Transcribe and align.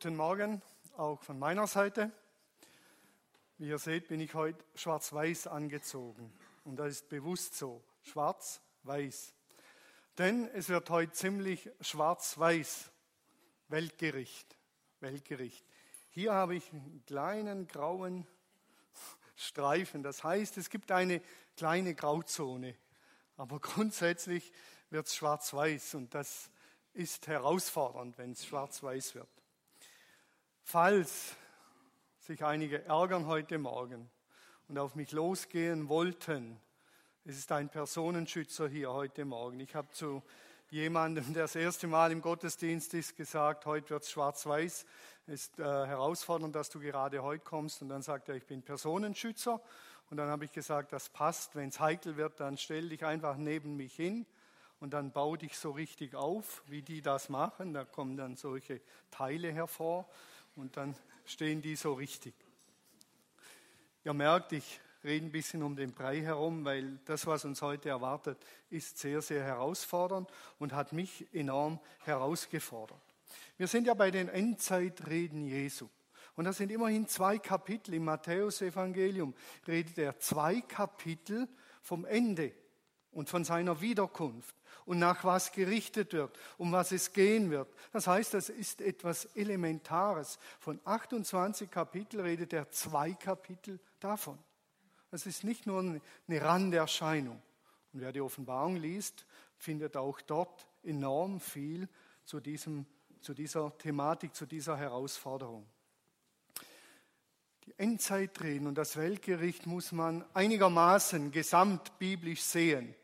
Guten 0.00 0.14
Morgen, 0.14 0.62
auch 0.96 1.20
von 1.24 1.40
meiner 1.40 1.66
Seite. 1.66 2.12
Wie 3.56 3.66
ihr 3.66 3.80
seht, 3.80 4.06
bin 4.06 4.20
ich 4.20 4.32
heute 4.32 4.64
schwarz-weiß 4.76 5.48
angezogen. 5.48 6.32
Und 6.62 6.76
das 6.76 6.90
ist 6.90 7.08
bewusst 7.08 7.56
so, 7.56 7.82
schwarz-weiß. 8.04 9.34
Denn 10.16 10.48
es 10.54 10.68
wird 10.68 10.88
heute 10.90 11.10
ziemlich 11.10 11.68
schwarz-weiß. 11.80 12.92
Weltgericht, 13.66 14.56
Weltgericht. 15.00 15.66
Hier 16.10 16.32
habe 16.32 16.54
ich 16.54 16.72
einen 16.72 17.02
kleinen 17.04 17.66
grauen 17.66 18.24
Streifen. 19.34 20.04
Das 20.04 20.22
heißt, 20.22 20.58
es 20.58 20.70
gibt 20.70 20.92
eine 20.92 21.20
kleine 21.56 21.96
Grauzone. 21.96 22.76
Aber 23.36 23.58
grundsätzlich 23.58 24.52
wird 24.90 25.08
es 25.08 25.16
schwarz-weiß 25.16 25.96
und 25.96 26.14
das 26.14 26.52
ist 26.92 27.26
herausfordernd, 27.26 28.16
wenn 28.16 28.30
es 28.30 28.46
schwarz-weiß 28.46 29.16
wird. 29.16 29.37
Falls 30.70 31.34
sich 32.18 32.44
einige 32.44 32.84
ärgern 32.84 33.26
heute 33.26 33.56
Morgen 33.56 34.10
und 34.68 34.76
auf 34.76 34.96
mich 34.96 35.12
losgehen 35.12 35.88
wollten, 35.88 36.60
es 37.24 37.38
ist 37.38 37.50
ein 37.52 37.70
Personenschützer 37.70 38.68
hier 38.68 38.92
heute 38.92 39.24
Morgen. 39.24 39.60
Ich 39.60 39.74
habe 39.74 39.88
zu 39.92 40.22
jemandem, 40.68 41.32
der 41.32 41.44
das 41.44 41.56
erste 41.56 41.86
Mal 41.86 42.12
im 42.12 42.20
Gottesdienst 42.20 42.92
ist, 42.92 43.16
gesagt, 43.16 43.64
heute 43.64 43.88
wird 43.88 44.02
es 44.02 44.10
schwarz-weiß. 44.10 44.84
Es 45.26 45.32
ist 45.32 45.58
äh, 45.58 45.62
herausfordernd, 45.62 46.54
dass 46.54 46.68
du 46.68 46.80
gerade 46.80 47.22
heute 47.22 47.44
kommst. 47.44 47.80
Und 47.80 47.88
dann 47.88 48.02
sagt 48.02 48.28
er, 48.28 48.34
ich 48.34 48.44
bin 48.44 48.60
Personenschützer. 48.62 49.62
Und 50.10 50.18
dann 50.18 50.28
habe 50.28 50.44
ich 50.44 50.52
gesagt, 50.52 50.92
das 50.92 51.08
passt. 51.08 51.56
Wenn 51.56 51.70
es 51.70 51.80
heikel 51.80 52.18
wird, 52.18 52.40
dann 52.40 52.58
stell 52.58 52.90
dich 52.90 53.06
einfach 53.06 53.38
neben 53.38 53.76
mich 53.76 53.96
hin 53.96 54.26
und 54.80 54.92
dann 54.92 55.12
bau 55.12 55.34
dich 55.36 55.56
so 55.56 55.70
richtig 55.70 56.14
auf, 56.14 56.62
wie 56.66 56.82
die 56.82 57.00
das 57.00 57.30
machen. 57.30 57.72
Da 57.72 57.86
kommen 57.86 58.18
dann 58.18 58.36
solche 58.36 58.82
Teile 59.10 59.50
hervor 59.50 60.06
und 60.58 60.76
dann 60.76 60.94
stehen 61.24 61.62
die 61.62 61.76
so 61.76 61.94
richtig. 61.94 62.34
Ihr 64.04 64.14
merkt, 64.14 64.52
ich 64.52 64.80
rede 65.04 65.26
ein 65.26 65.32
bisschen 65.32 65.62
um 65.62 65.76
den 65.76 65.92
Brei 65.92 66.20
herum, 66.20 66.64
weil 66.64 66.98
das, 67.04 67.26
was 67.26 67.44
uns 67.44 67.62
heute 67.62 67.88
erwartet, 67.88 68.38
ist 68.70 68.98
sehr, 68.98 69.22
sehr 69.22 69.42
herausfordernd 69.44 70.30
und 70.58 70.72
hat 70.72 70.92
mich 70.92 71.26
enorm 71.32 71.78
herausgefordert. 72.00 73.00
Wir 73.56 73.66
sind 73.66 73.86
ja 73.86 73.94
bei 73.94 74.10
den 74.10 74.28
Endzeitreden 74.28 75.46
Jesu. 75.46 75.88
Und 76.36 76.44
das 76.44 76.56
sind 76.58 76.70
immerhin 76.70 77.08
zwei 77.08 77.38
Kapitel. 77.38 77.94
Im 77.94 78.04
Matthäusevangelium 78.04 79.34
redet 79.66 79.98
er 79.98 80.18
zwei 80.20 80.60
Kapitel 80.60 81.48
vom 81.82 82.04
Ende 82.04 82.52
und 83.18 83.28
von 83.28 83.42
seiner 83.42 83.80
Wiederkunft 83.80 84.54
und 84.86 85.00
nach 85.00 85.24
was 85.24 85.50
gerichtet 85.50 86.12
wird, 86.12 86.38
um 86.56 86.70
was 86.70 86.92
es 86.92 87.12
gehen 87.12 87.50
wird. 87.50 87.68
Das 87.90 88.06
heißt, 88.06 88.32
das 88.32 88.48
ist 88.48 88.80
etwas 88.80 89.24
Elementares. 89.34 90.38
Von 90.60 90.78
28 90.84 91.68
Kapitel 91.68 92.20
redet 92.20 92.52
er 92.52 92.70
zwei 92.70 93.12
Kapitel 93.14 93.80
davon. 93.98 94.38
Das 95.10 95.26
ist 95.26 95.42
nicht 95.42 95.66
nur 95.66 95.80
eine 95.80 96.00
Randerscheinung. 96.42 97.42
Und 97.92 98.00
wer 98.02 98.12
die 98.12 98.20
Offenbarung 98.20 98.76
liest, 98.76 99.26
findet 99.56 99.96
auch 99.96 100.20
dort 100.20 100.68
enorm 100.84 101.40
viel 101.40 101.88
zu, 102.24 102.38
diesem, 102.38 102.86
zu 103.20 103.34
dieser 103.34 103.76
Thematik, 103.78 104.32
zu 104.36 104.46
dieser 104.46 104.76
Herausforderung. 104.76 105.66
Die 107.66 107.76
Endzeitreden 107.78 108.68
und 108.68 108.76
das 108.76 108.96
Weltgericht 108.96 109.66
muss 109.66 109.90
man 109.90 110.24
einigermaßen 110.34 111.32
gesamtbiblisch 111.32 112.42
sehen. 112.42 112.94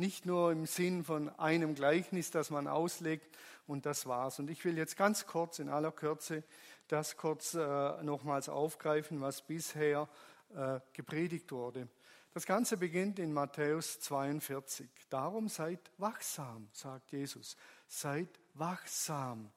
Nicht 0.00 0.24
nur 0.24 0.50
im 0.50 0.64
Sinn 0.64 1.04
von 1.04 1.28
einem 1.38 1.74
Gleichnis, 1.74 2.30
das 2.30 2.48
man 2.48 2.66
auslegt 2.66 3.36
und 3.66 3.84
das 3.84 4.06
war's. 4.06 4.38
Und 4.38 4.48
ich 4.48 4.64
will 4.64 4.78
jetzt 4.78 4.96
ganz 4.96 5.26
kurz, 5.26 5.58
in 5.58 5.68
aller 5.68 5.92
Kürze, 5.92 6.42
das 6.88 7.18
kurz 7.18 7.52
äh, 7.52 8.02
nochmals 8.02 8.48
aufgreifen, 8.48 9.20
was 9.20 9.42
bisher 9.42 10.08
äh, 10.56 10.80
gepredigt 10.94 11.52
wurde. 11.52 11.86
Das 12.32 12.46
Ganze 12.46 12.78
beginnt 12.78 13.18
in 13.18 13.30
Matthäus 13.34 14.00
42. 14.00 14.88
Darum 15.10 15.50
seid 15.50 15.90
wachsam, 15.98 16.70
sagt 16.72 17.12
Jesus. 17.12 17.58
Seid 17.86 18.40
wachsam. 18.54 19.52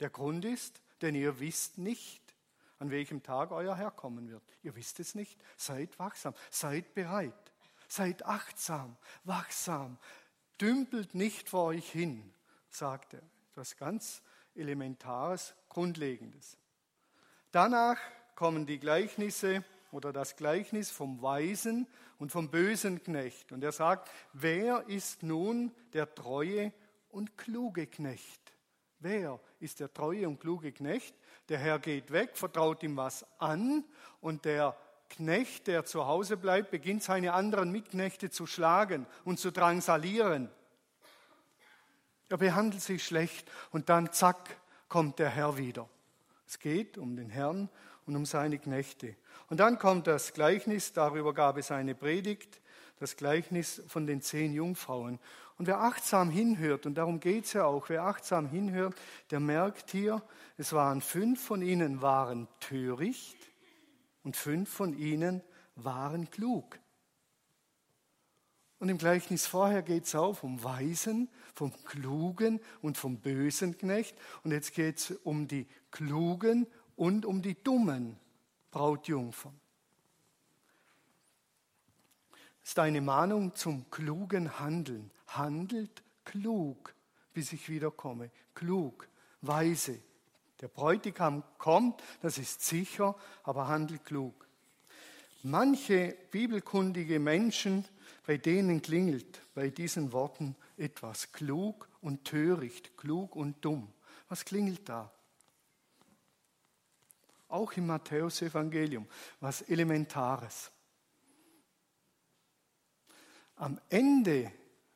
Der 0.00 0.10
Grund 0.10 0.44
ist, 0.44 0.82
denn 1.00 1.14
ihr 1.14 1.38
wisst 1.38 1.78
nicht, 1.78 2.34
an 2.80 2.90
welchem 2.90 3.22
Tag 3.22 3.52
euer 3.52 3.76
Herr 3.76 3.92
kommen 3.92 4.30
wird. 4.30 4.42
Ihr 4.64 4.74
wisst 4.74 4.98
es 4.98 5.14
nicht. 5.14 5.40
Seid 5.56 5.96
wachsam. 6.00 6.34
Seid 6.50 6.92
bereit. 6.92 7.49
Seid 7.90 8.24
achtsam, 8.24 8.96
wachsam, 9.24 9.98
dümpelt 10.60 11.16
nicht 11.16 11.48
vor 11.48 11.64
euch 11.64 11.90
hin, 11.90 12.32
sagt 12.68 13.14
er. 13.14 13.22
Etwas 13.50 13.76
ganz 13.76 14.22
Elementares, 14.54 15.56
Grundlegendes. 15.68 16.56
Danach 17.50 17.98
kommen 18.36 18.64
die 18.64 18.78
Gleichnisse 18.78 19.64
oder 19.90 20.12
das 20.12 20.36
Gleichnis 20.36 20.92
vom 20.92 21.20
weisen 21.20 21.88
und 22.20 22.30
vom 22.30 22.48
bösen 22.48 23.02
Knecht. 23.02 23.50
Und 23.50 23.64
er 23.64 23.72
sagt, 23.72 24.08
wer 24.34 24.86
ist 24.86 25.24
nun 25.24 25.72
der 25.92 26.14
treue 26.14 26.72
und 27.08 27.36
kluge 27.36 27.88
Knecht? 27.88 28.52
Wer 29.00 29.40
ist 29.58 29.80
der 29.80 29.92
treue 29.92 30.28
und 30.28 30.38
kluge 30.38 30.70
Knecht? 30.70 31.16
Der 31.48 31.58
Herr 31.58 31.80
geht 31.80 32.12
weg, 32.12 32.36
vertraut 32.36 32.84
ihm 32.84 32.96
was 32.96 33.26
an 33.40 33.84
und 34.20 34.44
der 34.44 34.76
Knecht, 35.10 35.66
der 35.66 35.84
zu 35.84 36.06
Hause 36.06 36.36
bleibt, 36.36 36.70
beginnt 36.70 37.02
seine 37.02 37.34
anderen 37.34 37.70
Mitknechte 37.70 38.30
zu 38.30 38.46
schlagen 38.46 39.06
und 39.24 39.38
zu 39.38 39.50
drangsalieren. 39.50 40.48
Er 42.28 42.38
behandelt 42.38 42.82
sie 42.82 42.98
schlecht 42.98 43.50
und 43.72 43.88
dann 43.88 44.12
zack 44.12 44.56
kommt 44.88 45.18
der 45.18 45.28
Herr 45.28 45.58
wieder. 45.58 45.88
Es 46.46 46.58
geht 46.58 46.96
um 46.96 47.16
den 47.16 47.28
Herrn 47.28 47.68
und 48.06 48.16
um 48.16 48.24
seine 48.24 48.58
Knechte. 48.58 49.16
Und 49.48 49.58
dann 49.58 49.78
kommt 49.78 50.06
das 50.06 50.32
Gleichnis, 50.32 50.92
darüber 50.92 51.34
gab 51.34 51.56
es 51.56 51.70
eine 51.70 51.94
Predigt, 51.94 52.60
das 52.98 53.16
Gleichnis 53.16 53.82
von 53.88 54.06
den 54.06 54.22
zehn 54.22 54.52
Jungfrauen. 54.52 55.18
Und 55.58 55.66
wer 55.66 55.80
achtsam 55.80 56.30
hinhört, 56.30 56.86
und 56.86 56.94
darum 56.94 57.18
geht 57.18 57.46
es 57.46 57.52
ja 57.52 57.64
auch, 57.64 57.88
wer 57.88 58.04
achtsam 58.04 58.46
hinhört, 58.46 58.94
der 59.30 59.40
merkt 59.40 59.90
hier, 59.90 60.22
es 60.56 60.72
waren 60.72 61.00
fünf 61.00 61.44
von 61.44 61.62
ihnen 61.62 62.00
waren 62.00 62.46
töricht 62.60 63.39
und 64.22 64.36
fünf 64.36 64.70
von 64.70 64.96
ihnen 64.96 65.42
waren 65.76 66.30
klug. 66.30 66.78
Und 68.78 68.88
im 68.88 68.96
Gleichnis 68.96 69.46
vorher 69.46 69.82
geht 69.82 70.04
es 70.04 70.14
auch 70.14 70.32
vom 70.32 70.64
Weisen, 70.64 71.28
vom 71.54 71.72
Klugen 71.84 72.60
und 72.80 72.96
vom 72.96 73.18
bösen 73.18 73.76
Knecht. 73.76 74.16
Und 74.42 74.52
jetzt 74.52 74.72
geht 74.72 74.98
es 74.98 75.10
um 75.10 75.46
die 75.46 75.66
Klugen 75.90 76.66
und 76.96 77.26
um 77.26 77.42
die 77.42 77.62
dummen 77.62 78.18
Brautjungfern. 78.70 79.58
Das 82.60 82.70
ist 82.70 82.78
eine 82.78 83.02
Mahnung 83.02 83.54
zum 83.54 83.90
klugen 83.90 84.58
Handeln. 84.58 85.10
Handelt 85.26 86.02
klug, 86.24 86.94
bis 87.34 87.52
ich 87.52 87.68
wiederkomme. 87.68 88.30
Klug, 88.54 89.08
weise. 89.42 90.00
Der 90.60 90.68
Bräutigam 90.68 91.42
kommt, 91.58 92.02
das 92.20 92.36
ist 92.36 92.64
sicher, 92.64 93.16
aber 93.42 93.68
handelt 93.68 94.04
klug. 94.04 94.46
Manche 95.42 96.16
bibelkundige 96.30 97.18
Menschen, 97.18 97.86
bei 98.26 98.36
denen 98.36 98.82
klingelt 98.82 99.40
bei 99.54 99.70
diesen 99.70 100.12
Worten 100.12 100.54
etwas 100.76 101.32
klug 101.32 101.88
und 102.02 102.24
töricht, 102.24 102.96
klug 102.98 103.34
und 103.36 103.64
dumm. 103.64 103.90
Was 104.28 104.44
klingelt 104.44 104.86
da? 104.88 105.10
Auch 107.48 107.72
im 107.72 107.86
Matthäusevangelium, 107.86 109.08
was 109.40 109.62
Elementares. 109.62 110.70
Am 113.56 113.80
Ende 113.88 114.52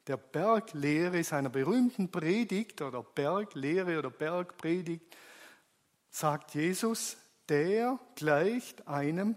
der 0.06 0.19
Berglehre 0.19 1.25
seiner 1.25 1.49
berühmten 1.49 2.11
Predigt 2.11 2.83
oder 2.83 3.03
Berglehre 3.03 3.99
oder 3.99 4.11
Bergpredigt 4.11 5.17
sagt 6.15 6.55
Jesus, 6.55 7.17
der 7.49 7.99
gleicht 8.15 8.87
einem 8.87 9.35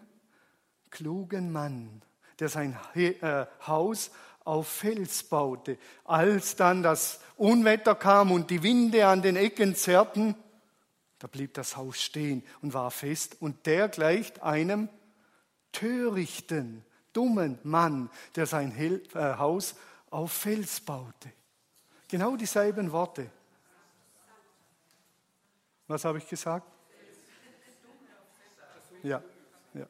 klugen 0.92 1.52
Mann, 1.52 2.04
der 2.40 2.50
sein 2.50 2.78
äh, 2.94 3.48
Haus 3.66 4.12
auf 4.46 4.68
Fels 4.68 5.24
baute. 5.24 5.80
Als 6.06 6.56
dann 6.56 6.84
das 6.84 7.20
Unwetter 7.36 7.96
kam 7.96 8.32
und 8.32 8.52
die 8.52 8.62
Winde 8.62 9.08
an 9.08 9.24
den 9.24 9.36
Ecken 9.38 9.76
zerrten, 9.76 10.36
da 11.18 11.26
blieb 11.26 11.56
das 11.56 11.78
Haus 11.78 12.00
stehen 12.00 12.44
und 12.62 12.76
war 12.76 12.92
fest. 12.92 13.38
Und 13.40 13.66
der 13.66 13.90
gleicht 13.90 14.44
einem 14.44 14.88
törichten, 15.72 16.86
dummen 17.12 17.58
Mann, 17.64 18.12
der 18.36 18.46
sein 18.46 18.72
äh, 18.78 19.00
Haus 19.16 19.74
auf 20.12 20.32
Fels 20.32 20.82
baute. 20.82 21.32
Genau 22.08 22.36
dieselben 22.36 22.92
Worte. 22.92 23.32
Was 25.88 26.04
habe 26.06 26.18
ich 26.18 26.28
gesagt? 26.28 26.72
Ja, 29.04 29.24
ja. 29.74 29.88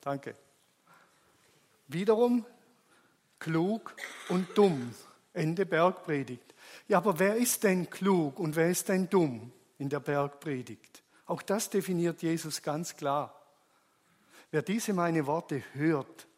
Danke. 0.00 0.34
Wiederum 1.88 2.44
klug 3.38 3.94
und 4.28 4.56
dumm. 4.56 4.94
Ende 5.32 5.66
Bergpredigt. 5.66 6.54
Ja, 6.88 6.98
aber 6.98 7.18
wer 7.18 7.36
ist 7.36 7.62
denn 7.62 7.90
klug 7.90 8.38
und 8.38 8.56
wer 8.56 8.70
ist 8.70 8.88
denn 8.88 9.08
dumm? 9.08 9.52
in 9.78 9.88
der 9.88 10.00
Bergpredigt. 10.00 11.02
Auch 11.26 11.42
das 11.42 11.70
definiert 11.70 12.22
Jesus 12.22 12.62
ganz 12.62 12.96
klar. 12.96 13.34
Wer 14.50 14.62
diese 14.62 14.92
meine 14.92 15.26
Worte 15.26 15.62
hört 15.72 16.28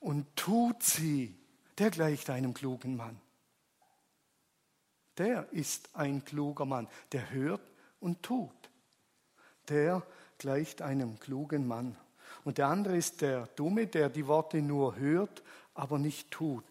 und 0.00 0.34
tut 0.36 0.82
sie, 0.82 1.36
der 1.78 1.90
gleicht 1.90 2.30
einem 2.30 2.54
klugen 2.54 2.96
Mann. 2.96 3.20
Der 5.18 5.50
ist 5.52 5.90
ein 5.94 6.24
kluger 6.24 6.64
Mann, 6.64 6.88
der 7.12 7.30
hört 7.30 7.62
und 8.00 8.22
tut. 8.22 8.50
Der 9.68 10.02
gleicht 10.38 10.82
einem 10.82 11.18
klugen 11.18 11.66
Mann. 11.66 11.96
Und 12.44 12.58
der 12.58 12.68
andere 12.68 12.96
ist 12.96 13.22
der 13.22 13.46
Dumme, 13.56 13.86
der 13.86 14.08
die 14.08 14.26
Worte 14.26 14.62
nur 14.62 14.96
hört, 14.96 15.42
aber 15.74 15.98
nicht 15.98 16.30
tut. 16.30 16.64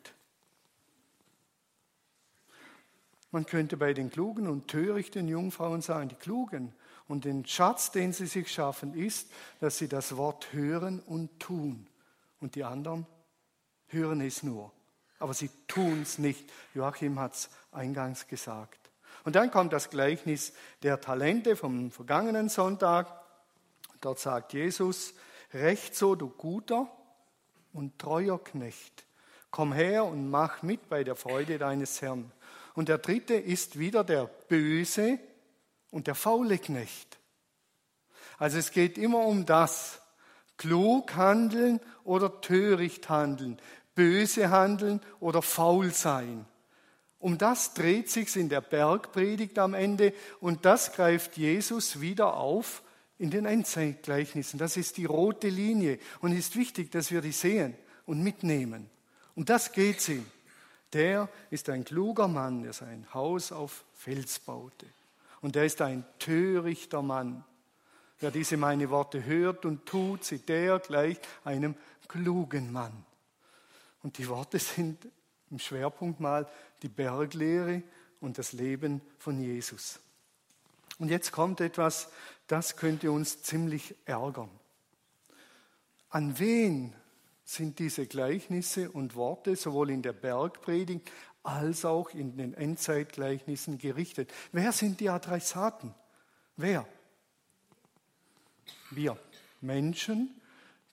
Man 3.31 3.45
könnte 3.45 3.75
bei 3.75 3.93
den 3.93 4.09
klugen 4.09 4.47
und 4.47 4.69
törichten 4.69 5.27
Jungfrauen 5.27 5.81
sagen, 5.81 6.07
die 6.07 6.15
klugen 6.15 6.73
und 7.07 7.25
den 7.25 7.45
Schatz, 7.45 7.91
den 7.91 8.13
sie 8.13 8.27
sich 8.27 8.49
schaffen, 8.49 8.93
ist, 8.93 9.29
dass 9.59 9.77
sie 9.77 9.89
das 9.89 10.15
Wort 10.15 10.53
hören 10.53 11.01
und 11.01 11.37
tun. 11.39 11.87
Und 12.39 12.55
die 12.55 12.63
anderen 12.63 13.05
hören 13.87 14.21
es 14.21 14.41
nur, 14.41 14.71
aber 15.19 15.33
sie 15.33 15.49
tun 15.67 16.01
es 16.01 16.17
nicht. 16.17 16.51
Joachim 16.73 17.19
hat 17.19 17.33
es 17.33 17.49
eingangs 17.71 18.27
gesagt. 18.27 18.79
Und 19.23 19.35
dann 19.35 19.51
kommt 19.51 19.73
das 19.73 19.89
Gleichnis 19.89 20.53
der 20.83 21.01
Talente 21.01 21.55
vom 21.55 21.91
vergangenen 21.91 22.49
Sonntag. 22.49 23.11
Dort 24.01 24.19
sagt 24.19 24.53
Jesus, 24.53 25.13
Recht 25.53 25.95
so, 25.95 26.15
du 26.15 26.29
guter 26.29 26.89
und 27.71 27.97
treuer 27.97 28.43
Knecht. 28.43 29.05
Komm 29.51 29.71
her 29.71 30.03
und 30.03 30.29
mach 30.29 30.63
mit 30.63 30.89
bei 30.89 31.03
der 31.03 31.15
Freude 31.15 31.57
deines 31.57 32.01
Herrn. 32.01 32.31
Und 32.73 32.89
der 32.89 32.97
dritte 32.97 33.35
ist 33.35 33.79
wieder 33.79 34.03
der 34.03 34.25
böse 34.25 35.17
und 35.91 36.07
der 36.07 36.15
faule 36.15 36.57
Knecht. 36.57 37.17
Also 38.37 38.57
es 38.57 38.71
geht 38.71 38.97
immer 38.97 39.19
um 39.19 39.45
das. 39.45 40.01
Klug 40.57 41.15
handeln 41.15 41.79
oder 42.03 42.41
töricht 42.41 43.09
handeln. 43.09 43.59
Böse 43.95 44.51
handeln 44.51 45.01
oder 45.19 45.41
faul 45.41 45.91
sein. 45.91 46.45
Um 47.17 47.37
das 47.37 47.73
dreht 47.73 48.09
sich 48.09 48.35
in 48.35 48.49
der 48.49 48.61
Bergpredigt 48.61 49.57
am 49.57 49.73
Ende 49.73 50.13
und 50.41 50.65
das 50.65 50.93
greift 50.93 51.37
Jesus 51.37 52.01
wieder 52.01 52.35
auf 52.35 52.83
in 53.17 53.31
den 53.31 53.45
Endzeitgleichnissen. 53.45 54.59
Das 54.59 54.77
ist 54.77 54.97
die 54.97 55.05
rote 55.05 55.47
Linie 55.47 55.97
und 56.19 56.33
es 56.33 56.39
ist 56.39 56.55
wichtig, 56.55 56.91
dass 56.91 57.11
wir 57.11 57.21
die 57.21 57.31
sehen 57.31 57.73
und 58.05 58.21
mitnehmen. 58.21 58.89
Und 59.33 59.49
das 59.49 59.71
geht 59.71 60.07
ihm. 60.07 60.25
Der 60.93 61.29
ist 61.49 61.69
ein 61.69 61.83
kluger 61.83 62.27
Mann, 62.27 62.63
der 62.63 62.73
sein 62.73 63.07
Haus 63.13 63.51
auf 63.51 63.85
Fels 63.93 64.39
baute. 64.39 64.85
Und 65.41 65.55
der 65.55 65.65
ist 65.65 65.81
ein 65.81 66.05
törichter 66.19 67.01
Mann. 67.01 67.43
Wer 68.19 68.31
diese 68.31 68.55
meine 68.55 68.89
Worte 68.89 69.25
hört 69.25 69.65
und 69.65 69.85
tut 69.85 70.23
sie, 70.23 70.39
der 70.39 70.79
gleicht 70.79 71.27
einem 71.43 71.75
klugen 72.07 72.71
Mann. 72.71 73.05
Und 74.05 74.19
die 74.19 74.27
Worte 74.27 74.59
sind 74.59 75.07
im 75.49 75.57
Schwerpunkt 75.57 76.19
mal 76.19 76.47
die 76.83 76.89
Berglehre 76.89 77.81
und 78.19 78.37
das 78.37 78.53
Leben 78.53 79.01
von 79.17 79.39
Jesus. 79.39 79.99
Und 80.99 81.09
jetzt 81.09 81.31
kommt 81.31 81.59
etwas, 81.59 82.11
das 82.45 82.77
könnte 82.77 83.11
uns 83.11 83.41
ziemlich 83.41 83.95
ärgern. 84.05 84.51
An 86.11 86.37
wen 86.37 86.93
sind 87.43 87.79
diese 87.79 88.05
Gleichnisse 88.05 88.91
und 88.91 89.15
Worte 89.15 89.55
sowohl 89.55 89.89
in 89.89 90.03
der 90.03 90.13
Bergpredigt 90.13 91.11
als 91.41 91.83
auch 91.83 92.11
in 92.11 92.37
den 92.37 92.53
Endzeitgleichnissen 92.53 93.79
gerichtet? 93.79 94.31
Wer 94.51 94.71
sind 94.71 94.99
die 94.99 95.09
Adressaten? 95.09 95.95
Wer? 96.57 96.87
Wir 98.91 99.17
Menschen, 99.61 100.39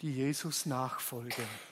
die 0.00 0.14
Jesus 0.14 0.64
nachfolgen. 0.64 1.71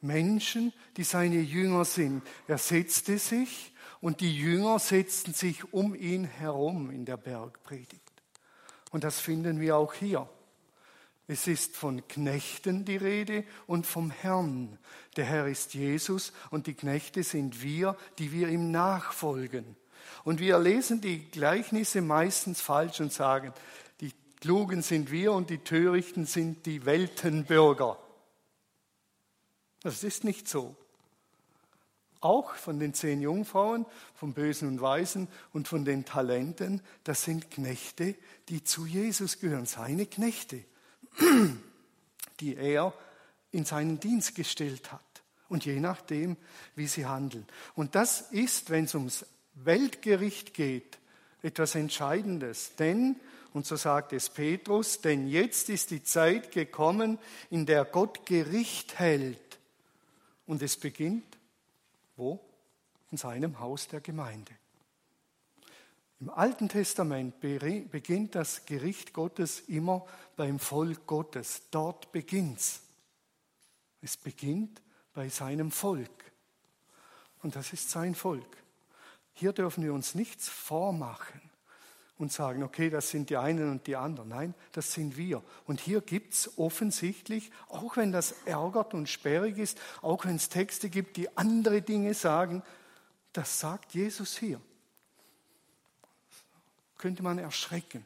Menschen, 0.00 0.72
die 0.96 1.04
seine 1.04 1.40
Jünger 1.40 1.84
sind. 1.84 2.22
Er 2.46 2.58
setzte 2.58 3.18
sich 3.18 3.72
und 4.00 4.20
die 4.20 4.34
Jünger 4.34 4.78
setzten 4.78 5.34
sich 5.34 5.72
um 5.72 5.94
ihn 5.94 6.24
herum 6.24 6.90
in 6.90 7.04
der 7.04 7.16
Bergpredigt. 7.16 8.00
Und 8.90 9.04
das 9.04 9.20
finden 9.20 9.60
wir 9.60 9.76
auch 9.76 9.94
hier. 9.94 10.28
Es 11.26 11.46
ist 11.46 11.76
von 11.76 12.08
Knechten 12.08 12.84
die 12.84 12.96
Rede 12.96 13.44
und 13.68 13.86
vom 13.86 14.10
Herrn. 14.10 14.78
Der 15.16 15.26
Herr 15.26 15.46
ist 15.46 15.74
Jesus 15.74 16.32
und 16.50 16.66
die 16.66 16.74
Knechte 16.74 17.22
sind 17.22 17.62
wir, 17.62 17.96
die 18.18 18.32
wir 18.32 18.48
ihm 18.48 18.72
nachfolgen. 18.72 19.76
Und 20.24 20.40
wir 20.40 20.58
lesen 20.58 21.00
die 21.00 21.30
Gleichnisse 21.30 22.02
meistens 22.02 22.60
falsch 22.60 23.00
und 23.00 23.12
sagen, 23.12 23.52
die 24.00 24.12
Klugen 24.40 24.82
sind 24.82 25.12
wir 25.12 25.32
und 25.32 25.50
die 25.50 25.58
Törichten 25.58 26.26
sind 26.26 26.66
die 26.66 26.84
Weltenbürger. 26.84 27.96
Das 29.82 30.04
ist 30.04 30.24
nicht 30.24 30.48
so. 30.48 30.76
Auch 32.20 32.54
von 32.54 32.78
den 32.78 32.92
zehn 32.92 33.22
Jungfrauen, 33.22 33.86
vom 34.14 34.34
Bösen 34.34 34.68
und 34.68 34.80
Weisen 34.82 35.26
und 35.54 35.68
von 35.68 35.86
den 35.86 36.04
Talenten, 36.04 36.82
das 37.02 37.22
sind 37.22 37.50
Knechte, 37.50 38.14
die 38.50 38.62
zu 38.62 38.84
Jesus 38.84 39.38
gehören, 39.38 39.64
seine 39.64 40.04
Knechte, 40.04 40.62
die 42.40 42.56
er 42.56 42.92
in 43.52 43.64
seinen 43.64 44.00
Dienst 44.00 44.34
gestellt 44.34 44.92
hat. 44.92 45.00
Und 45.48 45.64
je 45.64 45.80
nachdem, 45.80 46.36
wie 46.76 46.86
sie 46.86 47.06
handeln. 47.06 47.46
Und 47.74 47.94
das 47.94 48.20
ist, 48.20 48.70
wenn 48.70 48.84
es 48.84 48.94
ums 48.94 49.24
Weltgericht 49.54 50.52
geht, 50.54 50.98
etwas 51.42 51.74
Entscheidendes. 51.74 52.76
Denn, 52.76 53.16
und 53.54 53.66
so 53.66 53.76
sagt 53.76 54.12
es 54.12 54.28
Petrus, 54.28 55.00
denn 55.00 55.26
jetzt 55.26 55.70
ist 55.70 55.90
die 55.90 56.04
Zeit 56.04 56.52
gekommen, 56.52 57.18
in 57.48 57.64
der 57.66 57.86
Gott 57.86 58.26
Gericht 58.26 58.98
hält 58.98 59.49
und 60.50 60.62
es 60.62 60.76
beginnt 60.76 61.38
wo? 62.16 62.40
In 63.12 63.16
seinem 63.16 63.60
Haus 63.60 63.86
der 63.86 64.00
Gemeinde. 64.00 64.52
Im 66.18 66.28
Alten 66.28 66.68
Testament 66.68 67.40
beginnt 67.40 68.34
das 68.34 68.66
Gericht 68.66 69.12
Gottes 69.12 69.60
immer 69.68 70.04
beim 70.36 70.58
Volk 70.58 71.06
Gottes. 71.06 71.62
Dort 71.70 72.10
beginnt's. 72.10 72.82
Es 74.02 74.16
beginnt 74.16 74.82
bei 75.14 75.28
seinem 75.28 75.70
Volk. 75.70 76.32
Und 77.42 77.54
das 77.54 77.72
ist 77.72 77.88
sein 77.88 78.16
Volk. 78.16 78.56
Hier 79.32 79.52
dürfen 79.52 79.84
wir 79.84 79.94
uns 79.94 80.16
nichts 80.16 80.48
vormachen 80.48 81.49
und 82.20 82.30
sagen, 82.30 82.62
okay, 82.62 82.90
das 82.90 83.08
sind 83.08 83.30
die 83.30 83.38
einen 83.38 83.70
und 83.70 83.86
die 83.86 83.96
anderen. 83.96 84.28
Nein, 84.28 84.54
das 84.72 84.92
sind 84.92 85.16
wir. 85.16 85.42
Und 85.66 85.80
hier 85.80 86.02
gibt 86.02 86.34
es 86.34 86.58
offensichtlich, 86.58 87.50
auch 87.68 87.96
wenn 87.96 88.12
das 88.12 88.32
ärgert 88.44 88.92
und 88.92 89.08
sperrig 89.08 89.56
ist, 89.56 89.80
auch 90.02 90.26
wenn 90.26 90.36
es 90.36 90.50
Texte 90.50 90.90
gibt, 90.90 91.16
die 91.16 91.34
andere 91.38 91.80
Dinge 91.80 92.12
sagen, 92.12 92.62
das 93.32 93.58
sagt 93.58 93.94
Jesus 93.94 94.36
hier. 94.36 94.60
Könnte 96.98 97.22
man 97.22 97.38
erschrecken, 97.38 98.04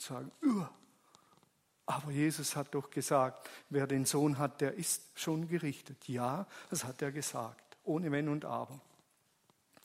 sagen, 0.00 0.32
Uah. 0.42 0.68
aber 1.86 2.10
Jesus 2.10 2.56
hat 2.56 2.74
doch 2.74 2.90
gesagt, 2.90 3.48
wer 3.70 3.86
den 3.86 4.06
Sohn 4.06 4.38
hat, 4.38 4.60
der 4.60 4.74
ist 4.74 5.02
schon 5.14 5.46
gerichtet. 5.46 6.08
Ja, 6.08 6.46
das 6.68 6.82
hat 6.82 7.00
er 7.00 7.12
gesagt, 7.12 7.76
ohne 7.84 8.10
Wenn 8.10 8.28
und 8.28 8.44
Aber. 8.44 8.80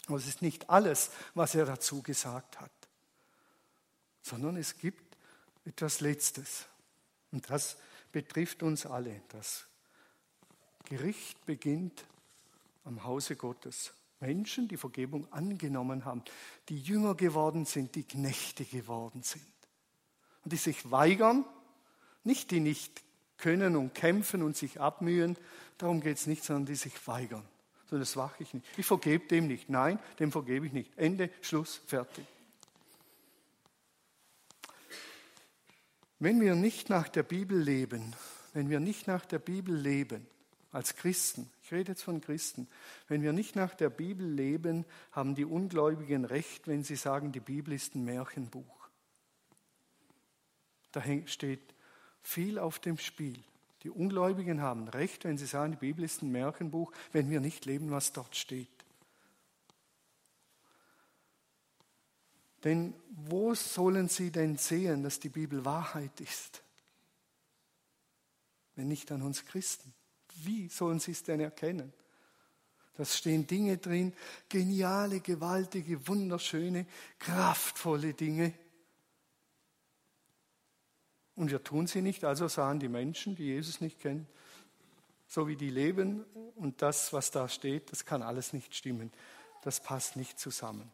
Aber 0.08 0.18
es 0.18 0.28
ist 0.28 0.42
nicht 0.42 0.68
alles, 0.72 1.12
was 1.36 1.54
er 1.54 1.68
dazu 1.68 2.02
gesagt 2.02 2.60
hat 2.60 2.72
sondern 4.22 4.58
es 4.58 4.78
gibt 4.78 5.18
etwas 5.66 6.02
Letztes. 6.02 6.66
Und 7.32 7.50
das 7.50 7.78
betrifft 8.12 8.64
uns 8.64 8.86
alle. 8.86 9.22
Das 9.30 9.66
Gericht 10.86 11.46
beginnt 11.46 12.06
am 12.84 13.04
Hause 13.04 13.36
Gottes. 13.36 13.94
Menschen, 14.20 14.68
die 14.68 14.78
Vergebung 14.78 15.32
angenommen 15.32 16.06
haben, 16.06 16.24
die 16.70 16.80
Jünger 16.80 17.16
geworden 17.16 17.66
sind, 17.66 17.96
die 17.96 18.04
Knechte 18.04 18.66
geworden 18.66 19.24
sind. 19.24 19.44
Und 20.44 20.54
die 20.54 20.58
sich 20.58 20.92
weigern, 20.92 21.46
nicht 22.24 22.52
die 22.52 22.60
nicht 22.60 23.04
können 23.38 23.76
und 23.76 23.96
kämpfen 23.96 24.44
und 24.44 24.56
sich 24.56 24.80
abmühen, 24.80 25.38
darum 25.78 26.02
geht 26.02 26.18
es 26.18 26.28
nicht, 26.28 26.44
sondern 26.44 26.68
die 26.68 26.76
sich 26.76 27.08
weigern. 27.08 27.44
So, 27.90 27.98
das 27.98 28.16
mache 28.16 28.44
ich 28.44 28.54
nicht. 28.54 28.66
Ich 28.78 28.86
vergebe 28.86 29.28
dem 29.28 29.48
nicht. 29.48 29.70
Nein, 29.70 30.00
dem 30.20 30.32
vergebe 30.32 30.68
ich 30.68 30.72
nicht. 30.72 30.98
Ende, 30.98 31.30
Schluss, 31.42 31.82
fertig. 31.88 32.26
Wenn 36.22 36.40
wir 36.40 36.54
nicht 36.54 36.88
nach 36.92 37.10
der 37.10 37.24
Bibel 37.24 37.60
leben, 37.60 38.14
wenn 38.54 38.70
wir 38.70 38.80
nicht 38.80 39.08
nach 39.08 39.26
der 39.26 39.40
Bibel 39.40 39.76
leben, 39.76 40.28
als 40.72 40.96
Christen, 40.96 41.50
ich 41.64 41.72
rede 41.72 41.94
jetzt 41.94 42.04
von 42.04 42.22
Christen, 42.22 42.68
wenn 43.08 43.24
wir 43.24 43.34
nicht 43.34 43.56
nach 43.56 43.74
der 43.74 43.90
Bibel 43.90 44.28
leben, 44.28 44.86
haben 45.12 45.34
die 45.34 45.46
Ungläubigen 45.46 46.24
recht, 46.26 46.68
wenn 46.68 46.84
sie 46.84 46.96
sagen, 46.96 47.32
die 47.32 47.40
Bibel 47.40 47.74
ist 47.74 47.96
ein 47.96 48.06
Märchenbuch. 48.06 48.88
Da 50.92 51.02
steht 51.26 51.74
viel 52.22 52.60
auf 52.60 52.78
dem 52.78 53.00
Spiel. 53.00 53.40
Die 53.82 53.90
Ungläubigen 53.90 54.62
haben 54.62 54.88
recht, 54.90 55.24
wenn 55.24 55.40
sie 55.40 55.48
sagen, 55.48 55.72
die 55.72 55.80
Bibel 55.80 56.06
ist 56.06 56.22
ein 56.22 56.32
Märchenbuch, 56.32 56.92
wenn 57.14 57.32
wir 57.32 57.40
nicht 57.40 57.66
leben, 57.66 57.90
was 57.90 58.14
dort 58.14 58.36
steht. 58.36 58.81
Denn 62.64 62.94
wo 63.10 63.54
sollen 63.56 64.08
sie 64.08 64.32
denn 64.32 64.58
sehen, 64.58 65.04
dass 65.04 65.20
die 65.20 65.30
Bibel 65.30 65.66
Wahrheit 65.66 66.22
ist? 66.22 66.64
Wenn 68.76 68.88
nicht 68.88 69.12
an 69.12 69.22
uns 69.22 69.46
Christen. 69.46 69.94
Wie 70.44 70.68
sollen 70.70 71.00
sie 71.00 71.12
es 71.12 71.24
denn 71.24 71.40
erkennen? 71.40 71.92
Da 72.96 73.06
stehen 73.06 73.48
Dinge 73.48 73.78
drin, 73.78 74.14
geniale, 74.50 75.22
gewaltige, 75.22 76.08
wunderschöne, 76.08 76.86
kraftvolle 77.20 78.14
Dinge. 78.14 78.54
Und 81.36 81.50
wir 81.50 81.64
tun 81.64 81.88
sie 81.88 82.02
nicht, 82.02 82.24
also 82.24 82.48
sahen 82.48 82.80
die 82.80 82.90
Menschen, 82.90 83.36
die 83.36 83.46
Jesus 83.46 83.82
nicht 83.82 84.00
kennen, 84.00 84.28
so 85.28 85.48
wie 85.48 85.56
die 85.56 85.70
leben 85.70 86.24
und 86.56 86.82
das, 86.82 87.14
was 87.14 87.32
da 87.32 87.48
steht, 87.48 87.92
das 87.92 88.06
kann 88.06 88.22
alles 88.22 88.54
nicht 88.54 88.76
stimmen. 88.76 89.12
Das 89.64 89.80
passt 89.80 90.16
nicht 90.18 90.40
zusammen. 90.40 90.92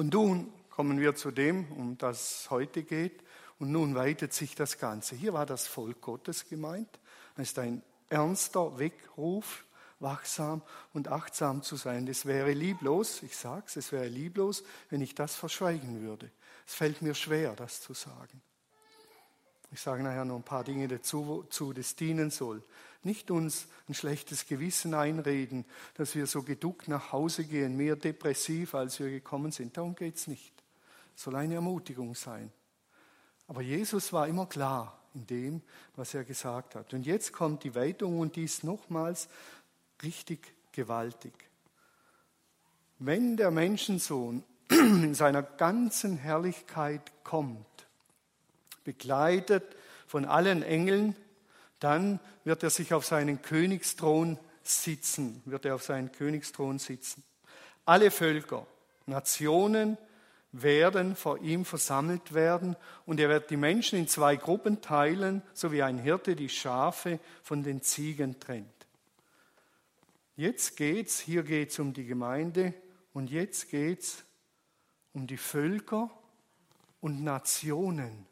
Und 0.00 0.14
nun 0.14 0.50
kommen 0.70 0.98
wir 0.98 1.14
zu 1.14 1.30
dem, 1.30 1.70
um 1.72 1.98
das 1.98 2.44
es 2.44 2.50
heute 2.50 2.84
geht. 2.84 3.22
Und 3.58 3.70
nun 3.70 3.94
weitet 3.94 4.32
sich 4.32 4.54
das 4.54 4.78
Ganze. 4.78 5.14
Hier 5.14 5.34
war 5.34 5.44
das 5.44 5.66
Volk 5.66 6.00
Gottes 6.00 6.48
gemeint. 6.48 6.88
Es 7.36 7.50
ist 7.50 7.58
ein 7.58 7.82
ernster 8.08 8.78
Weckruf, 8.78 9.66
wachsam 9.98 10.62
und 10.94 11.08
achtsam 11.08 11.62
zu 11.62 11.76
sein. 11.76 12.08
Es 12.08 12.24
wäre 12.24 12.52
lieblos, 12.52 13.22
ich 13.22 13.36
sage 13.36 13.64
es, 13.66 13.76
es 13.76 13.92
wäre 13.92 14.08
lieblos, 14.08 14.64
wenn 14.88 15.02
ich 15.02 15.14
das 15.14 15.36
verschweigen 15.36 16.00
würde. 16.00 16.30
Es 16.66 16.72
fällt 16.72 17.02
mir 17.02 17.14
schwer, 17.14 17.54
das 17.54 17.82
zu 17.82 17.92
sagen. 17.92 18.40
Ich 19.72 19.80
sage 19.80 20.02
nachher 20.02 20.24
noch 20.24 20.36
ein 20.36 20.42
paar 20.42 20.64
Dinge 20.64 20.88
dazu, 20.88 21.26
wozu 21.26 21.72
das 21.72 21.94
dienen 21.94 22.30
soll. 22.30 22.62
Nicht 23.02 23.30
uns 23.30 23.66
ein 23.88 23.94
schlechtes 23.94 24.46
Gewissen 24.46 24.94
einreden, 24.94 25.64
dass 25.94 26.14
wir 26.14 26.26
so 26.26 26.42
geduckt 26.42 26.88
nach 26.88 27.12
Hause 27.12 27.44
gehen, 27.44 27.76
mehr 27.76 27.96
depressiv, 27.96 28.74
als 28.74 28.98
wir 28.98 29.10
gekommen 29.10 29.52
sind. 29.52 29.76
Darum 29.76 29.94
geht 29.94 30.16
es 30.16 30.26
nicht. 30.26 30.52
Es 31.16 31.22
soll 31.22 31.36
eine 31.36 31.54
Ermutigung 31.54 32.14
sein. 32.14 32.52
Aber 33.46 33.62
Jesus 33.62 34.12
war 34.12 34.28
immer 34.28 34.46
klar 34.46 35.00
in 35.14 35.26
dem, 35.26 35.62
was 35.96 36.14
er 36.14 36.24
gesagt 36.24 36.74
hat. 36.74 36.92
Und 36.92 37.06
jetzt 37.06 37.32
kommt 37.32 37.64
die 37.64 37.74
Weitung 37.74 38.18
und 38.20 38.36
dies 38.36 38.62
nochmals 38.62 39.28
richtig 40.02 40.52
gewaltig. 40.72 41.32
Wenn 42.98 43.36
der 43.36 43.50
Menschensohn 43.50 44.44
in 44.70 45.14
seiner 45.14 45.42
ganzen 45.42 46.16
Herrlichkeit 46.16 47.12
kommt, 47.24 47.66
begleitet 48.90 49.76
von 50.08 50.24
allen 50.24 50.64
Engeln, 50.64 51.14
dann 51.78 52.18
wird 52.42 52.64
er 52.64 52.70
sich 52.70 52.92
auf 52.92 53.06
seinen 53.06 53.40
Königsthron 53.40 54.36
sitzen, 54.64 55.42
wird 55.44 55.64
er 55.64 55.76
auf 55.76 55.84
seinen 55.84 56.10
Königsthron 56.10 56.80
sitzen. 56.80 57.22
Alle 57.84 58.10
Völker, 58.10 58.66
Nationen 59.06 59.96
werden 60.50 61.14
vor 61.14 61.38
ihm 61.38 61.64
versammelt 61.64 62.34
werden 62.34 62.74
und 63.06 63.20
er 63.20 63.28
wird 63.28 63.50
die 63.50 63.56
Menschen 63.56 64.00
in 64.00 64.08
zwei 64.08 64.34
Gruppen 64.34 64.80
teilen, 64.80 65.42
so 65.54 65.70
wie 65.70 65.84
ein 65.84 65.98
Hirte 65.98 66.34
die 66.34 66.48
Schafe 66.48 67.20
von 67.44 67.62
den 67.62 67.80
Ziegen 67.80 68.40
trennt. 68.40 68.66
Jetzt 70.34 70.76
geht's, 70.76 71.20
hier 71.20 71.44
geht's 71.44 71.78
um 71.78 71.92
die 71.92 72.06
Gemeinde 72.06 72.74
und 73.12 73.30
jetzt 73.30 73.70
geht's 73.70 74.24
um 75.12 75.28
die 75.28 75.36
Völker 75.36 76.10
und 77.00 77.22
Nationen. 77.22 78.26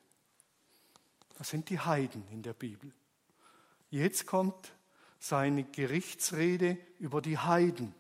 Das 1.38 1.49
sind 1.49 1.71
die 1.71 1.78
Heiden 1.78 2.26
in 2.33 2.42
der 2.42 2.52
Bibel. 2.52 2.92
Jetzt 3.90 4.26
kommt 4.26 4.73
seine 5.21 5.64
Gerichtsrede 5.64 6.76
über 6.99 7.23
die 7.23 7.38
Heiden. 7.38 7.95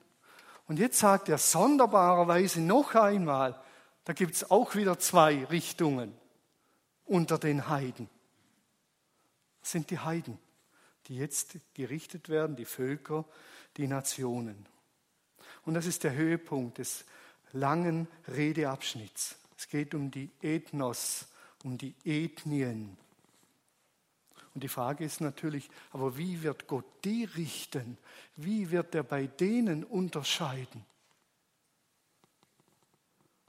Und 0.66 0.78
jetzt 0.78 0.98
sagt 0.98 1.28
er 1.28 1.38
sonderbarerweise 1.38 2.60
noch 2.60 2.94
einmal, 2.94 3.60
da 4.04 4.12
gibt 4.12 4.34
es 4.34 4.50
auch 4.50 4.74
wieder 4.74 4.98
zwei 4.98 5.44
Richtungen 5.44 6.12
unter 7.04 7.38
den 7.38 7.68
Heiden. 7.68 8.08
Das 9.60 9.70
sind 9.70 9.90
die 9.90 9.98
Heiden, 9.98 10.38
die 11.06 11.16
jetzt 11.16 11.56
gerichtet 11.74 12.28
werden, 12.28 12.56
die 12.56 12.64
Völker, 12.64 13.24
die 13.76 13.86
Nationen. 13.86 14.66
Und 15.64 15.74
das 15.74 15.86
ist 15.86 16.04
der 16.04 16.14
Höhepunkt 16.14 16.78
des 16.78 17.04
langen 17.52 18.08
Redeabschnitts. 18.26 19.36
Es 19.56 19.68
geht 19.68 19.94
um 19.94 20.10
die 20.10 20.30
Ethnos, 20.42 21.26
um 21.62 21.78
die 21.78 21.94
Ethnien. 22.04 22.96
Und 24.58 24.64
die 24.64 24.68
Frage 24.68 25.04
ist 25.04 25.20
natürlich, 25.20 25.70
aber 25.92 26.18
wie 26.18 26.42
wird 26.42 26.66
Gott 26.66 26.84
die 27.04 27.22
richten? 27.22 27.96
Wie 28.34 28.72
wird 28.72 28.92
er 28.92 29.04
bei 29.04 29.28
denen 29.28 29.84
unterscheiden? 29.84 30.84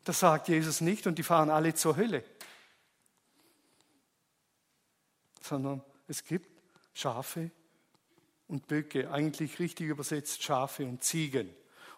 Das 0.03 0.19
sagt 0.19 0.49
Jesus 0.49 0.81
nicht 0.81 1.07
und 1.07 1.17
die 1.17 1.23
fahren 1.23 1.49
alle 1.49 1.73
zur 1.73 1.97
Hölle. 1.97 2.23
Sondern 5.41 5.81
es 6.07 6.23
gibt 6.23 6.61
Schafe 6.93 7.49
und 8.47 8.67
Böcke, 8.67 9.11
eigentlich 9.11 9.57
richtig 9.57 9.87
übersetzt 9.87 10.43
Schafe 10.43 10.85
und 10.85 11.03
Ziegen. 11.03 11.49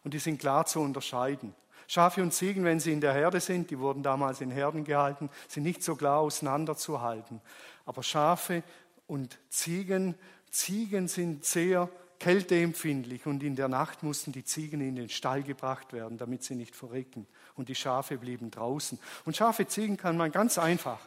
Und 0.06 0.14
die 0.14 0.20
sind 0.20 0.38
klar 0.38 0.66
zu 0.66 0.80
unterscheiden. 0.80 1.54
Schafe 1.92 2.22
und 2.22 2.34
Ziegen, 2.34 2.64
wenn 2.64 2.80
sie 2.80 2.94
in 2.94 3.02
der 3.02 3.12
Herde 3.12 3.42
sind, 3.42 3.70
die 3.70 3.78
wurden 3.78 4.04
damals 4.04 4.40
in 4.40 4.52
Herden 4.52 4.86
gehalten, 4.86 5.30
sind 5.50 5.64
nicht 5.64 5.84
so 5.84 5.98
klar 5.98 6.20
auseinanderzuhalten. 6.20 7.42
Aber 7.86 8.04
Schafe 8.04 8.64
und 9.12 9.38
Ziegen. 9.50 10.16
Ziegen 10.50 11.10
sind 11.10 11.44
sehr 11.44 11.90
kälteempfindlich 12.18 13.26
und 13.26 13.44
in 13.44 13.58
der 13.58 13.68
Nacht 13.68 14.04
mussten 14.04 14.32
die 14.32 14.46
Ziegen 14.46 14.80
in 14.80 14.96
den 14.96 15.10
Stall 15.10 15.44
gebracht 15.44 15.92
werden, 15.92 16.18
damit 16.18 16.44
sie 16.44 16.56
nicht 16.56 16.78
verrecken. 16.78 17.28
Und 17.56 17.68
die 17.68 17.76
Schafe 17.76 18.18
blieben 18.18 18.52
draußen. 18.52 18.98
Und 19.26 19.36
Schafe, 19.36 19.68
Ziegen 19.68 19.98
kann 19.98 20.16
man 20.16 20.32
ganz 20.32 20.58
einfach, 20.58 21.00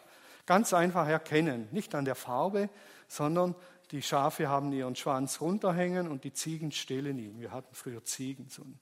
ganz 0.44 0.74
einfach 0.74 1.08
erkennen. 1.08 1.66
Nicht 1.72 1.94
an 1.94 2.04
der 2.04 2.14
Farbe, 2.14 2.68
sondern 3.08 3.54
die 3.90 4.02
Schafe 4.02 4.48
haben 4.48 4.70
ihren 4.72 4.96
Schwanz 4.96 5.40
runterhängen 5.40 6.06
und 6.08 6.24
die 6.24 6.32
Ziegen 6.34 6.72
stehlen 6.72 7.18
ihn. 7.18 7.40
Wir 7.40 7.52
hatten 7.52 7.74
früher 7.74 8.04
Ziegen, 8.04 8.48
so 8.50 8.62
ein 8.62 8.78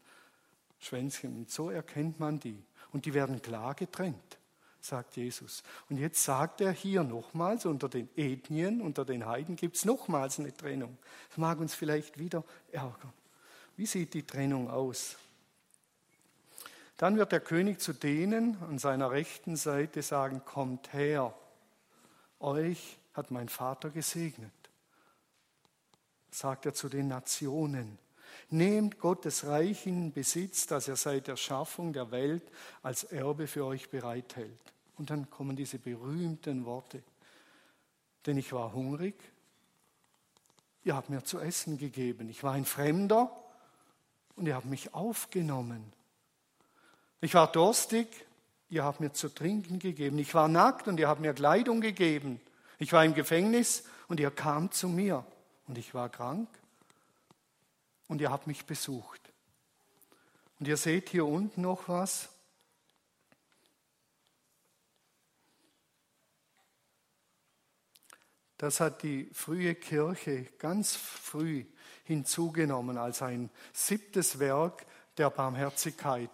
Schwänzchen. 0.80 1.36
Und 1.36 1.50
so 1.50 1.70
erkennt 1.70 2.18
man 2.18 2.40
die. 2.40 2.60
Und 2.92 3.04
die 3.04 3.14
werden 3.14 3.40
klar 3.40 3.74
getrennt 3.74 4.38
sagt 4.84 5.16
Jesus. 5.16 5.62
Und 5.88 5.98
jetzt 5.98 6.22
sagt 6.22 6.60
er 6.60 6.72
hier 6.72 7.04
nochmals, 7.04 7.66
unter 7.66 7.88
den 7.88 8.08
Ethnien, 8.16 8.80
unter 8.80 9.04
den 9.04 9.26
Heiden 9.26 9.56
gibt 9.56 9.76
es 9.76 9.84
nochmals 9.84 10.38
eine 10.38 10.54
Trennung. 10.54 10.98
Das 11.28 11.38
mag 11.38 11.60
uns 11.60 11.74
vielleicht 11.74 12.18
wieder 12.18 12.44
ärgern. 12.72 13.12
Wie 13.76 13.86
sieht 13.86 14.14
die 14.14 14.26
Trennung 14.26 14.68
aus? 14.68 15.16
Dann 16.96 17.16
wird 17.16 17.32
der 17.32 17.40
König 17.40 17.80
zu 17.80 17.92
denen 17.92 18.56
an 18.62 18.78
seiner 18.78 19.10
rechten 19.10 19.56
Seite 19.56 20.02
sagen, 20.02 20.44
kommt 20.44 20.92
her, 20.92 21.34
euch 22.38 22.98
hat 23.14 23.30
mein 23.30 23.48
Vater 23.48 23.90
gesegnet. 23.90 24.52
Sagt 26.30 26.66
er 26.66 26.74
zu 26.74 26.88
den 26.88 27.08
Nationen, 27.08 27.98
nehmt 28.50 28.98
Gottes 28.98 29.46
Reich 29.46 29.86
in 29.86 30.12
Besitz, 30.12 30.66
das 30.66 30.88
er 30.88 30.96
seit 30.96 31.26
der 31.26 31.36
Schaffung 31.36 31.92
der 31.92 32.10
Welt 32.10 32.44
als 32.82 33.04
Erbe 33.04 33.46
für 33.46 33.64
euch 33.64 33.90
bereithält. 33.90 34.71
Und 35.02 35.10
dann 35.10 35.28
kommen 35.30 35.56
diese 35.56 35.80
berühmten 35.80 36.64
Worte. 36.64 37.02
Denn 38.24 38.36
ich 38.36 38.52
war 38.52 38.72
hungrig, 38.72 39.16
ihr 40.84 40.94
habt 40.94 41.10
mir 41.10 41.24
zu 41.24 41.40
essen 41.40 41.76
gegeben. 41.76 42.28
Ich 42.28 42.44
war 42.44 42.52
ein 42.52 42.64
Fremder 42.64 43.36
und 44.36 44.46
ihr 44.46 44.54
habt 44.54 44.66
mich 44.66 44.94
aufgenommen. 44.94 45.92
Ich 47.20 47.34
war 47.34 47.50
durstig, 47.50 48.06
ihr 48.70 48.84
habt 48.84 49.00
mir 49.00 49.12
zu 49.12 49.28
trinken 49.28 49.80
gegeben. 49.80 50.20
Ich 50.20 50.36
war 50.36 50.46
nackt 50.46 50.86
und 50.86 51.00
ihr 51.00 51.08
habt 51.08 51.20
mir 51.20 51.34
Kleidung 51.34 51.80
gegeben. 51.80 52.40
Ich 52.78 52.92
war 52.92 53.04
im 53.04 53.14
Gefängnis 53.14 53.82
und 54.06 54.20
ihr 54.20 54.30
kamt 54.30 54.72
zu 54.72 54.88
mir. 54.88 55.26
Und 55.66 55.78
ich 55.78 55.94
war 55.94 56.10
krank 56.10 56.48
und 58.06 58.20
ihr 58.20 58.30
habt 58.30 58.46
mich 58.46 58.66
besucht. 58.66 59.20
Und 60.60 60.68
ihr 60.68 60.76
seht 60.76 61.08
hier 61.08 61.26
unten 61.26 61.62
noch 61.62 61.88
was. 61.88 62.28
Das 68.62 68.78
hat 68.78 69.02
die 69.02 69.28
frühe 69.32 69.74
Kirche 69.74 70.44
ganz 70.60 70.94
früh 70.94 71.64
hinzugenommen 72.04 72.96
als 72.96 73.20
ein 73.20 73.50
siebtes 73.72 74.38
Werk 74.38 74.86
der 75.16 75.30
Barmherzigkeit, 75.30 76.30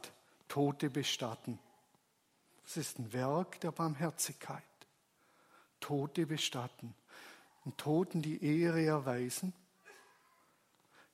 Tote 0.46 0.90
bestatten. 0.90 1.58
Das 2.64 2.76
ist 2.76 2.98
ein 2.98 3.14
Werk 3.14 3.58
der 3.62 3.72
Barmherzigkeit, 3.72 4.62
Tote 5.80 6.26
bestatten 6.26 6.94
und 7.64 7.78
Toten 7.78 8.20
die 8.20 8.44
Ehre 8.44 8.84
erweisen. 8.84 9.54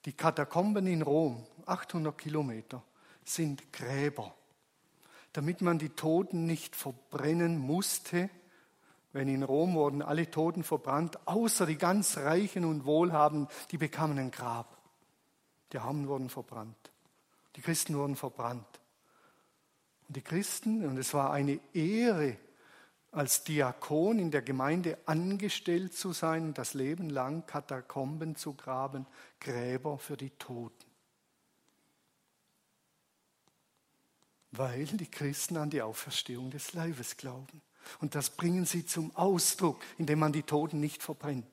Die 0.06 0.14
Katakomben 0.14 0.88
in 0.88 1.02
Rom, 1.02 1.47
800 1.66 2.18
Kilometer, 2.18 2.83
sind 3.25 3.73
Gräber, 3.73 4.35
damit 5.33 5.61
man 5.61 5.78
die 5.78 5.90
Toten 5.90 6.44
nicht 6.44 6.75
verbrennen 6.75 7.56
musste, 7.56 8.30
wenn 9.14 9.28
in 9.28 9.44
Rom 9.44 9.75
wurden 9.75 10.02
alle 10.02 10.28
Toten 10.28 10.64
verbrannt, 10.64 11.26
außer 11.26 11.66
die 11.66 11.78
ganz 11.78 12.16
Reichen 12.16 12.64
und 12.64 12.85
Wohlhabenden, 12.85 13.49
die 13.71 13.78
bekamen 13.78 14.18
ein 14.18 14.33
Grab. 14.33 14.76
Die 15.73 15.78
Armen 15.78 16.09
wurden 16.09 16.28
verbrannt. 16.28 16.90
Die 17.54 17.61
Christen 17.61 17.97
wurden 17.97 18.16
verbrannt. 18.16 18.66
Und 20.09 20.16
die 20.16 20.21
Christen, 20.21 20.85
und 20.85 20.99
es 20.99 21.14
war 21.14 21.33
eine 21.33 21.61
Ehre, 21.73 22.37
als 23.12 23.44
Diakon 23.44 24.18
in 24.18 24.33
der 24.33 24.42
Gemeinde 24.42 24.99
angestellt 25.06 25.94
zu 25.94 26.12
sein 26.12 26.52
das 26.52 26.75
Leben 26.75 27.09
lang 27.09 27.47
Katakomben 27.47 28.35
zu 28.35 28.54
graben, 28.54 29.06
Gräber 29.38 29.97
für 29.97 30.16
die 30.16 30.30
Toten. 30.30 30.90
Weil 34.50 34.87
die 34.87 35.11
Christen 35.11 35.56
an 35.56 35.71
die 35.71 35.83
Auferstehung 35.83 36.50
des 36.50 36.73
Leibes 36.73 37.16
glauben. 37.16 37.62
Und 38.00 38.14
das 38.14 38.30
bringen 38.30 38.64
sie 38.64 38.86
zum 38.86 39.14
Ausdruck, 39.16 39.82
indem 39.98 40.18
man 40.18 40.32
die 40.32 40.42
Toten 40.42 40.80
nicht 40.80 41.02
verbrennt. 41.02 41.46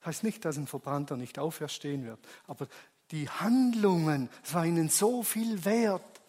Das 0.00 0.08
heißt 0.08 0.24
nicht, 0.24 0.44
dass 0.44 0.56
ein 0.56 0.66
Verbrannter 0.66 1.16
nicht 1.16 1.38
auferstehen 1.38 2.04
wird, 2.04 2.18
aber 2.46 2.66
die 3.12 3.28
Handlungen, 3.28 4.30
war 4.50 4.66
ihnen 4.66 4.88
so 4.88 5.22
viel 5.22 5.64
wert. 5.64 6.20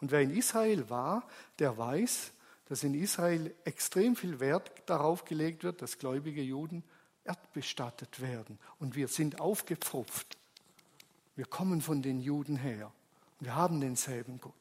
Und 0.00 0.10
wer 0.10 0.20
in 0.20 0.36
Israel 0.36 0.88
war, 0.90 1.26
der 1.58 1.76
weiß, 1.76 2.32
dass 2.68 2.84
in 2.84 2.94
Israel 2.94 3.54
extrem 3.64 4.14
viel 4.14 4.38
Wert 4.38 4.70
darauf 4.86 5.24
gelegt 5.24 5.64
wird, 5.64 5.82
dass 5.82 5.98
gläubige 5.98 6.42
Juden 6.42 6.84
erdbestattet 7.24 8.20
werden. 8.20 8.58
Und 8.78 8.94
wir 8.94 9.08
sind 9.08 9.40
aufgepfropft. 9.40 10.36
Wir 11.34 11.46
kommen 11.46 11.80
von 11.80 12.02
den 12.02 12.20
Juden 12.20 12.56
her. 12.56 12.92
Wir 13.40 13.56
haben 13.56 13.80
denselben 13.80 14.40
Gott. 14.40 14.52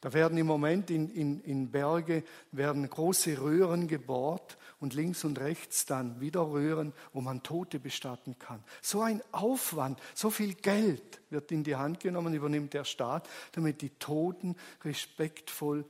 Da 0.00 0.14
werden 0.14 0.38
im 0.38 0.46
Moment 0.46 0.90
in, 0.90 1.10
in, 1.10 1.40
in 1.42 1.70
Berge 1.70 2.24
werden 2.52 2.88
große 2.88 3.38
Röhren 3.38 3.86
gebohrt 3.86 4.56
und 4.80 4.94
links 4.94 5.24
und 5.24 5.38
rechts 5.38 5.84
dann 5.84 6.20
wieder 6.20 6.40
Röhren, 6.40 6.94
wo 7.12 7.20
man 7.20 7.42
Tote 7.42 7.78
bestatten 7.78 8.38
kann. 8.38 8.64
So 8.80 9.02
ein 9.02 9.22
Aufwand, 9.30 10.00
so 10.14 10.30
viel 10.30 10.54
Geld 10.54 11.20
wird 11.28 11.52
in 11.52 11.64
die 11.64 11.76
Hand 11.76 12.00
genommen, 12.00 12.32
übernimmt 12.32 12.72
der 12.72 12.84
Staat, 12.84 13.28
damit 13.52 13.82
die 13.82 13.90
Toten 13.90 14.56
respektvoll 14.82 15.84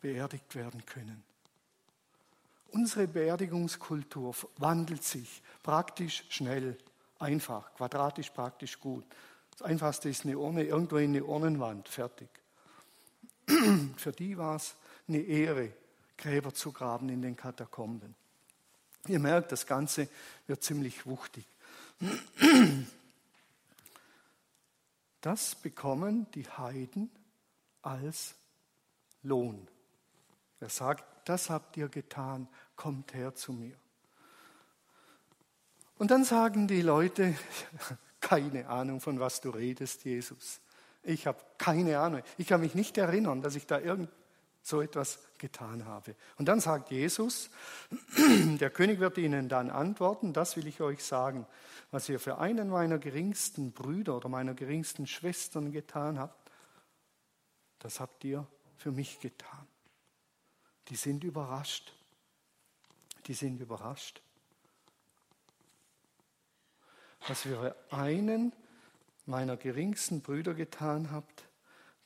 beerdigt 0.00 0.54
werden 0.54 0.84
können. 0.86 1.22
Unsere 2.70 3.06
Beerdigungskultur 3.06 4.34
wandelt 4.56 5.04
sich 5.04 5.42
praktisch 5.62 6.24
schnell, 6.30 6.78
einfach, 7.18 7.72
quadratisch 7.74 8.30
praktisch 8.30 8.80
gut. 8.80 9.04
Das 9.50 9.62
Einfachste 9.62 10.08
ist 10.08 10.24
eine 10.24 10.38
Urne, 10.38 10.64
irgendwo 10.64 10.96
in 10.96 11.10
eine 11.10 11.22
Urnenwand, 11.22 11.88
fertig. 11.88 12.43
Für 13.96 14.12
die 14.12 14.36
war 14.36 14.56
es 14.56 14.74
eine 15.08 15.18
Ehre, 15.18 15.72
Gräber 16.16 16.54
zu 16.54 16.72
graben 16.72 17.08
in 17.08 17.22
den 17.22 17.36
Katakomben. 17.36 18.14
Ihr 19.06 19.18
merkt, 19.18 19.52
das 19.52 19.66
Ganze 19.66 20.08
wird 20.46 20.62
ziemlich 20.62 21.06
wuchtig. 21.06 21.46
Das 25.20 25.54
bekommen 25.54 26.26
die 26.34 26.46
Heiden 26.46 27.10
als 27.80 28.34
Lohn. 29.22 29.66
Er 30.60 30.68
sagt, 30.68 31.02
das 31.26 31.48
habt 31.48 31.78
ihr 31.78 31.88
getan, 31.88 32.46
kommt 32.76 33.14
her 33.14 33.34
zu 33.34 33.54
mir. 33.54 33.74
Und 35.96 36.10
dann 36.10 36.24
sagen 36.24 36.68
die 36.68 36.82
Leute, 36.82 37.34
keine 38.20 38.68
Ahnung, 38.68 39.00
von 39.00 39.18
was 39.18 39.40
du 39.40 39.48
redest, 39.48 40.04
Jesus. 40.04 40.60
Ich 41.04 41.26
habe 41.26 41.38
keine 41.58 41.98
Ahnung. 41.98 42.22
Ich 42.38 42.46
kann 42.46 42.60
mich 42.60 42.74
nicht 42.74 42.96
erinnern, 42.98 43.42
dass 43.42 43.54
ich 43.54 43.66
da 43.66 43.78
irgend 43.78 44.10
so 44.62 44.80
etwas 44.80 45.18
getan 45.36 45.84
habe. 45.84 46.16
Und 46.38 46.46
dann 46.46 46.58
sagt 46.58 46.90
Jesus, 46.90 47.50
der 48.58 48.70
König 48.70 48.98
wird 48.98 49.18
ihnen 49.18 49.50
dann 49.50 49.68
antworten, 49.70 50.32
das 50.32 50.56
will 50.56 50.66
ich 50.66 50.80
euch 50.80 51.04
sagen, 51.04 51.46
was 51.90 52.08
ihr 52.08 52.18
für 52.18 52.38
einen 52.38 52.70
meiner 52.70 52.98
geringsten 52.98 53.72
Brüder 53.72 54.16
oder 54.16 54.30
meiner 54.30 54.54
geringsten 54.54 55.06
Schwestern 55.06 55.70
getan 55.70 56.18
habt, 56.18 56.50
das 57.78 58.00
habt 58.00 58.24
ihr 58.24 58.46
für 58.78 58.90
mich 58.90 59.20
getan. 59.20 59.68
Die 60.88 60.96
sind 60.96 61.24
überrascht. 61.24 61.92
Die 63.26 63.34
sind 63.34 63.60
überrascht. 63.60 64.22
Was 67.28 67.44
ihr 67.44 67.58
für 67.58 67.76
einen 67.94 68.52
meiner 69.26 69.56
geringsten 69.56 70.20
Brüder 70.20 70.54
getan 70.54 71.10
habt, 71.10 71.44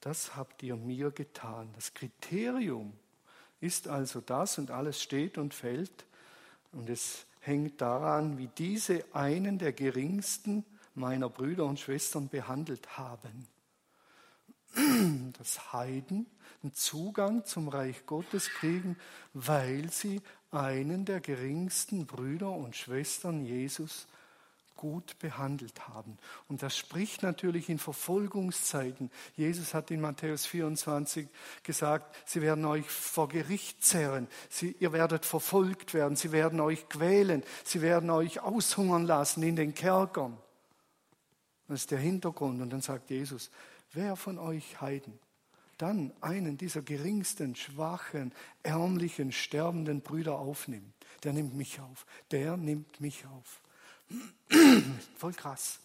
das 0.00 0.36
habt 0.36 0.62
ihr 0.62 0.76
mir 0.76 1.10
getan. 1.10 1.68
Das 1.74 1.94
Kriterium 1.94 2.92
ist 3.60 3.88
also 3.88 4.20
das 4.20 4.58
und 4.58 4.70
alles 4.70 5.02
steht 5.02 5.38
und 5.38 5.54
fällt 5.54 6.06
und 6.72 6.88
es 6.88 7.26
hängt 7.40 7.80
daran, 7.80 8.38
wie 8.38 8.48
diese 8.58 9.04
einen 9.12 9.58
der 9.58 9.72
geringsten 9.72 10.64
meiner 10.94 11.28
Brüder 11.28 11.64
und 11.64 11.80
Schwestern 11.80 12.28
behandelt 12.28 12.98
haben. 12.98 13.48
Dass 15.38 15.72
Heiden 15.72 16.26
einen 16.62 16.74
Zugang 16.74 17.44
zum 17.44 17.68
Reich 17.68 18.04
Gottes 18.06 18.50
kriegen, 18.50 18.96
weil 19.32 19.90
sie 19.90 20.20
einen 20.50 21.04
der 21.04 21.20
geringsten 21.20 22.06
Brüder 22.06 22.50
und 22.50 22.76
Schwestern 22.76 23.44
Jesus 23.44 24.06
gut 24.78 25.18
behandelt 25.18 25.88
haben. 25.88 26.16
Und 26.48 26.62
das 26.62 26.78
spricht 26.78 27.22
natürlich 27.22 27.68
in 27.68 27.78
Verfolgungszeiten. 27.78 29.10
Jesus 29.36 29.74
hat 29.74 29.90
in 29.90 30.00
Matthäus 30.00 30.46
24 30.46 31.28
gesagt, 31.62 32.16
sie 32.24 32.40
werden 32.40 32.64
euch 32.64 32.88
vor 32.88 33.28
Gericht 33.28 33.84
zerren, 33.84 34.28
sie, 34.48 34.74
ihr 34.80 34.92
werdet 34.92 35.26
verfolgt 35.26 35.92
werden, 35.92 36.16
sie 36.16 36.32
werden 36.32 36.60
euch 36.60 36.88
quälen, 36.88 37.42
sie 37.64 37.82
werden 37.82 38.08
euch 38.08 38.40
aushungern 38.40 39.04
lassen 39.04 39.42
in 39.42 39.56
den 39.56 39.74
Kerkern. 39.74 40.38
Das 41.66 41.80
ist 41.80 41.90
der 41.90 41.98
Hintergrund. 41.98 42.62
Und 42.62 42.70
dann 42.70 42.80
sagt 42.80 43.10
Jesus, 43.10 43.50
wer 43.92 44.16
von 44.16 44.38
euch 44.38 44.80
Heiden 44.80 45.18
dann 45.78 46.12
einen 46.20 46.58
dieser 46.58 46.82
geringsten, 46.82 47.54
schwachen, 47.54 48.32
ärmlichen, 48.64 49.30
sterbenden 49.32 50.00
Brüder 50.02 50.38
aufnimmt, 50.38 50.92
der 51.22 51.32
nimmt 51.32 51.54
mich 51.54 51.80
auf. 51.80 52.04
Der 52.32 52.56
nimmt 52.56 53.00
mich 53.00 53.24
auf. 53.26 53.62
Voll 55.16 55.32
krass. 55.32 55.80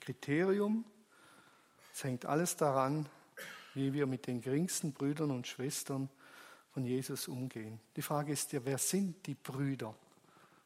Kriterium, 0.00 0.84
es 1.92 2.04
hängt 2.04 2.24
alles 2.24 2.56
daran, 2.56 3.08
wie 3.74 3.92
wir 3.92 4.06
mit 4.06 4.26
den 4.26 4.40
geringsten 4.40 4.92
Brüdern 4.92 5.30
und 5.30 5.46
Schwestern 5.46 6.08
von 6.72 6.84
Jesus 6.84 7.28
umgehen. 7.28 7.80
Die 7.96 8.02
Frage 8.02 8.32
ist 8.32 8.52
ja, 8.52 8.64
wer 8.64 8.78
sind 8.78 9.26
die 9.26 9.34
Brüder 9.34 9.94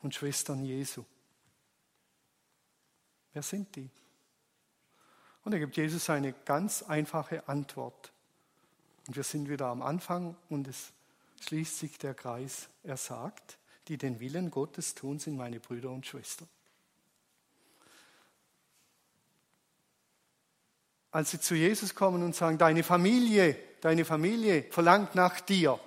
und 0.02 0.14
Schwestern 0.14 0.64
Jesu? 0.64 1.04
Wer 3.32 3.42
sind 3.42 3.74
die? 3.76 3.90
Und 5.44 5.52
da 5.52 5.58
gibt 5.58 5.76
Jesus 5.76 6.08
eine 6.10 6.32
ganz 6.32 6.82
einfache 6.82 7.48
Antwort. 7.48 8.12
Und 9.08 9.16
wir 9.16 9.24
sind 9.24 9.48
wieder 9.48 9.66
am 9.66 9.82
Anfang 9.82 10.36
und 10.48 10.68
es 10.68 10.92
schließt 11.40 11.78
sich 11.78 11.98
der 11.98 12.14
Kreis. 12.14 12.68
Er 12.84 12.96
sagt, 12.96 13.58
die 13.88 13.98
den 13.98 14.20
Willen 14.20 14.50
Gottes 14.50 14.94
tun, 14.94 15.18
sind 15.18 15.36
meine 15.36 15.60
Brüder 15.60 15.90
und 15.90 16.06
Schwestern. 16.06 16.48
Als 21.10 21.30
sie 21.30 21.40
zu 21.40 21.54
Jesus 21.54 21.94
kommen 21.94 22.22
und 22.22 22.34
sagen, 22.34 22.56
deine 22.56 22.82
Familie, 22.82 23.58
deine 23.80 24.04
Familie 24.04 24.64
verlangt 24.70 25.14
nach 25.14 25.40
dir, 25.40 25.78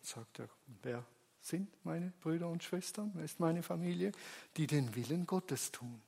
sagt 0.00 0.38
er, 0.38 0.48
wer 0.82 1.04
sind 1.40 1.68
meine 1.84 2.12
Brüder 2.22 2.48
und 2.48 2.62
Schwestern, 2.62 3.10
wer 3.14 3.24
ist 3.24 3.40
meine 3.40 3.62
Familie, 3.62 4.12
die 4.56 4.66
den 4.66 4.94
Willen 4.94 5.26
Gottes 5.26 5.72
tun, 5.72 6.00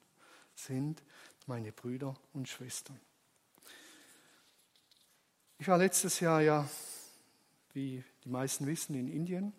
sind 0.54 1.02
meine 1.46 1.72
Brüder 1.72 2.14
und 2.32 2.48
Schwestern. 2.48 2.98
Ich 5.58 5.68
war 5.68 5.78
letztes 5.78 6.20
Jahr 6.20 6.40
ja 6.40 6.68
wie 7.76 8.02
die 8.24 8.30
meisten 8.30 8.66
wissen, 8.66 8.94
in 8.94 9.06
Indien. 9.06 9.52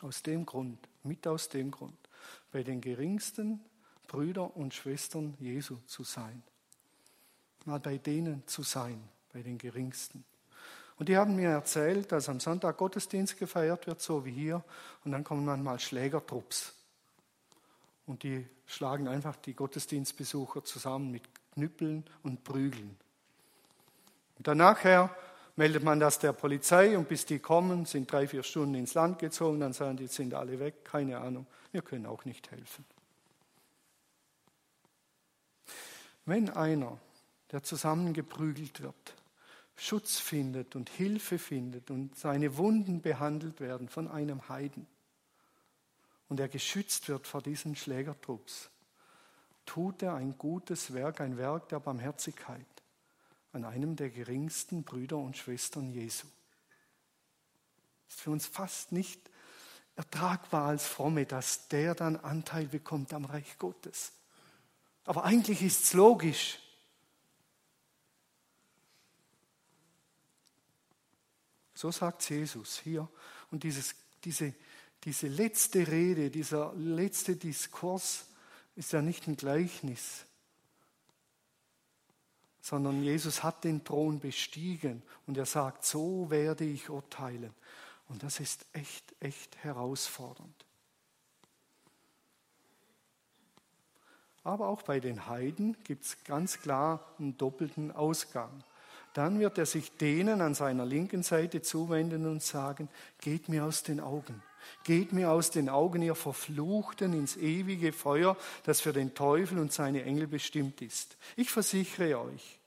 Aus 0.00 0.22
dem 0.22 0.46
Grund, 0.46 0.88
mit 1.02 1.26
aus 1.26 1.48
dem 1.48 1.70
Grund, 1.70 1.96
bei 2.50 2.62
den 2.62 2.80
geringsten 2.80 3.60
Brüdern 4.06 4.50
und 4.50 4.72
Schwestern 4.72 5.36
Jesu 5.38 5.76
zu 5.86 6.04
sein. 6.04 6.42
Mal 7.64 7.80
bei 7.80 7.98
denen 7.98 8.46
zu 8.46 8.62
sein, 8.62 9.02
bei 9.32 9.42
den 9.42 9.58
geringsten. 9.58 10.24
Und 10.98 11.08
die 11.08 11.16
haben 11.16 11.36
mir 11.36 11.50
erzählt, 11.50 12.10
dass 12.12 12.28
am 12.28 12.40
Sonntag 12.40 12.76
Gottesdienst 12.78 13.36
gefeiert 13.38 13.86
wird, 13.86 14.00
so 14.00 14.24
wie 14.24 14.32
hier, 14.32 14.64
und 15.04 15.12
dann 15.12 15.24
kommen 15.24 15.44
manchmal 15.44 15.78
Schlägertrupps. 15.78 16.74
Und 18.06 18.22
die 18.22 18.46
schlagen 18.66 19.06
einfach 19.06 19.36
die 19.36 19.54
Gottesdienstbesucher 19.54 20.64
zusammen 20.64 21.10
mit 21.10 21.28
Knüppeln 21.52 22.04
und 22.22 22.42
Prügeln. 22.42 22.96
Und 24.38 24.46
dann 24.46 24.58
nachher 24.58 25.14
meldet 25.58 25.82
man 25.82 25.98
das 25.98 26.20
der 26.20 26.32
Polizei 26.32 26.96
und 26.96 27.08
bis 27.08 27.26
die 27.26 27.40
kommen, 27.40 27.84
sind 27.84 28.10
drei, 28.10 28.28
vier 28.28 28.44
Stunden 28.44 28.76
ins 28.76 28.94
Land 28.94 29.18
gezogen, 29.18 29.58
dann 29.58 29.72
sagen 29.72 29.96
die, 29.96 30.04
jetzt 30.04 30.14
sind 30.14 30.32
alle 30.32 30.60
weg, 30.60 30.84
keine 30.84 31.18
Ahnung, 31.18 31.48
wir 31.72 31.82
können 31.82 32.06
auch 32.06 32.24
nicht 32.24 32.52
helfen. 32.52 32.84
Wenn 36.24 36.48
einer, 36.48 36.96
der 37.50 37.64
zusammengeprügelt 37.64 38.82
wird, 38.82 39.14
Schutz 39.74 40.18
findet 40.18 40.76
und 40.76 40.90
Hilfe 40.90 41.40
findet 41.40 41.90
und 41.90 42.16
seine 42.16 42.56
Wunden 42.56 43.02
behandelt 43.02 43.60
werden 43.60 43.88
von 43.88 44.06
einem 44.06 44.48
Heiden 44.48 44.86
und 46.28 46.38
er 46.38 46.48
geschützt 46.48 47.08
wird 47.08 47.26
vor 47.26 47.42
diesen 47.42 47.74
Schlägertrupps, 47.74 48.70
tut 49.66 50.02
er 50.02 50.14
ein 50.14 50.38
gutes 50.38 50.94
Werk, 50.94 51.20
ein 51.20 51.36
Werk 51.36 51.68
der 51.68 51.80
Barmherzigkeit 51.80 52.77
an 53.52 53.64
einem 53.64 53.96
der 53.96 54.10
geringsten 54.10 54.84
Brüder 54.84 55.18
und 55.18 55.36
Schwestern 55.36 55.90
Jesu. 55.90 56.26
Das 58.06 58.16
ist 58.16 58.20
für 58.22 58.30
uns 58.30 58.46
fast 58.46 58.92
nicht 58.92 59.20
ertragbar 59.96 60.68
als 60.68 60.86
Fromme, 60.86 61.26
dass 61.26 61.68
der 61.68 61.94
dann 61.94 62.16
Anteil 62.16 62.66
bekommt 62.66 63.12
am 63.12 63.24
Reich 63.24 63.58
Gottes. 63.58 64.12
Aber 65.04 65.24
eigentlich 65.24 65.62
ist 65.62 65.84
es 65.84 65.92
logisch. 65.94 66.58
So 71.74 71.90
sagt 71.90 72.28
Jesus 72.28 72.78
hier. 72.78 73.08
Und 73.50 73.62
dieses, 73.62 73.94
diese, 74.24 74.54
diese 75.04 75.28
letzte 75.28 75.86
Rede, 75.88 76.30
dieser 76.30 76.74
letzte 76.74 77.36
Diskurs 77.36 78.26
ist 78.76 78.92
ja 78.92 79.00
nicht 79.00 79.26
ein 79.26 79.36
Gleichnis, 79.36 80.24
sondern 82.68 83.02
Jesus 83.02 83.42
hat 83.42 83.64
den 83.64 83.82
Thron 83.82 84.20
bestiegen 84.20 85.02
und 85.26 85.38
er 85.38 85.46
sagt, 85.46 85.86
so 85.86 86.28
werde 86.28 86.66
ich 86.66 86.90
urteilen. 86.90 87.54
Und 88.10 88.22
das 88.22 88.40
ist 88.40 88.66
echt, 88.74 89.14
echt 89.20 89.56
herausfordernd. 89.64 90.66
Aber 94.44 94.68
auch 94.68 94.82
bei 94.82 95.00
den 95.00 95.26
Heiden 95.26 95.78
gibt 95.82 96.04
es 96.04 96.22
ganz 96.24 96.60
klar 96.60 97.06
einen 97.18 97.38
doppelten 97.38 97.90
Ausgang. 97.90 98.62
Dann 99.18 99.40
wird 99.40 99.58
er 99.58 99.66
sich 99.66 99.90
denen 99.96 100.40
an 100.40 100.54
seiner 100.54 100.86
linken 100.86 101.24
Seite 101.24 101.60
zuwenden 101.60 102.24
und 102.24 102.40
sagen, 102.40 102.88
geht 103.20 103.48
mir 103.48 103.64
aus 103.64 103.82
den 103.82 103.98
Augen. 103.98 104.44
Geht 104.84 105.12
mir 105.12 105.32
aus 105.32 105.50
den 105.50 105.68
Augen, 105.68 106.02
ihr 106.02 106.14
Verfluchten, 106.14 107.12
ins 107.12 107.36
ewige 107.36 107.92
Feuer, 107.92 108.36
das 108.62 108.80
für 108.80 108.92
den 108.92 109.14
Teufel 109.14 109.58
und 109.58 109.72
seine 109.72 110.04
Engel 110.04 110.28
bestimmt 110.28 110.82
ist. 110.82 111.16
Ich 111.34 111.50
versichere 111.50 112.20
euch, 112.20 112.60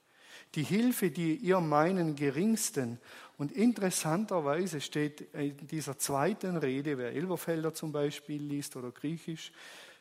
die 0.54 0.62
Hilfe, 0.62 1.10
die 1.10 1.36
ihr 1.36 1.58
meinen 1.60 2.16
Geringsten, 2.16 3.00
und 3.38 3.50
interessanterweise 3.52 4.82
steht 4.82 5.32
in 5.32 5.66
dieser 5.68 5.96
zweiten 5.96 6.58
Rede, 6.58 6.98
wer 6.98 7.12
Elberfelder 7.12 7.72
zum 7.72 7.92
Beispiel 7.92 8.42
liest 8.42 8.76
oder 8.76 8.90
Griechisch, 8.90 9.52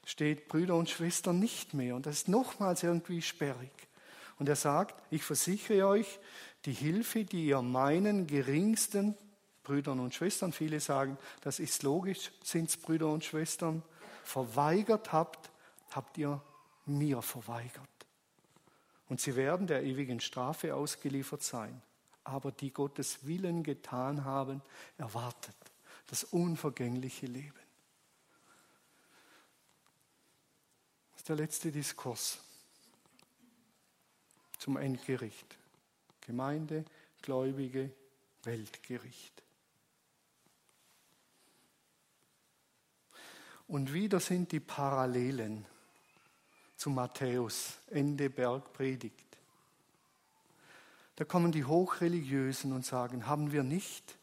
steht 0.05 0.49
Brüder 0.49 0.75
und 0.75 0.89
Schwestern 0.89 1.39
nicht 1.39 1.73
mehr. 1.73 1.95
Und 1.95 2.07
das 2.07 2.15
ist 2.17 2.27
nochmals 2.27 2.83
irgendwie 2.83 3.21
sperrig. 3.21 3.71
Und 4.41 4.49
er 4.49 4.55
sagt, 4.55 4.99
ich 5.11 5.21
versichere 5.21 5.87
euch, 5.87 6.19
die 6.65 6.73
Hilfe, 6.73 7.25
die 7.25 7.45
ihr 7.45 7.61
meinen 7.61 8.25
geringsten 8.25 9.15
Brüdern 9.61 9.99
und 9.99 10.15
Schwestern, 10.15 10.51
viele 10.51 10.79
sagen, 10.79 11.19
das 11.41 11.59
ist 11.59 11.83
logisch, 11.83 12.31
sind 12.43 12.67
es 12.67 12.75
Brüder 12.75 13.09
und 13.09 13.23
Schwestern, 13.23 13.83
verweigert 14.23 15.13
habt, 15.13 15.51
habt 15.91 16.17
ihr 16.17 16.41
mir 16.87 17.21
verweigert. 17.21 17.87
Und 19.09 19.21
sie 19.21 19.35
werden 19.35 19.67
der 19.67 19.83
ewigen 19.83 20.19
Strafe 20.19 20.73
ausgeliefert 20.73 21.43
sein. 21.43 21.79
Aber 22.23 22.51
die 22.51 22.73
Gottes 22.73 23.27
Willen 23.27 23.61
getan 23.61 24.25
haben, 24.25 24.63
erwartet 24.97 25.55
das 26.07 26.23
unvergängliche 26.23 27.27
Leben. 27.27 27.53
Das 31.11 31.21
ist 31.21 31.29
der 31.29 31.35
letzte 31.35 31.71
Diskurs 31.71 32.39
zum 34.61 34.77
Endgericht. 34.77 35.57
Gemeinde, 36.21 36.85
Gläubige, 37.23 37.91
Weltgericht. 38.43 39.41
Und 43.67 43.91
wieder 43.91 44.19
sind 44.19 44.51
die 44.51 44.59
Parallelen 44.59 45.65
zu 46.77 46.91
Matthäus, 46.91 47.79
Ende 47.89 48.29
Bergpredigt. 48.29 49.25
Da 51.15 51.25
kommen 51.25 51.51
die 51.51 51.65
Hochreligiösen 51.65 52.71
und 52.71 52.85
sagen, 52.85 53.25
haben 53.25 53.51
wir 53.51 53.63
nicht, 53.63 54.15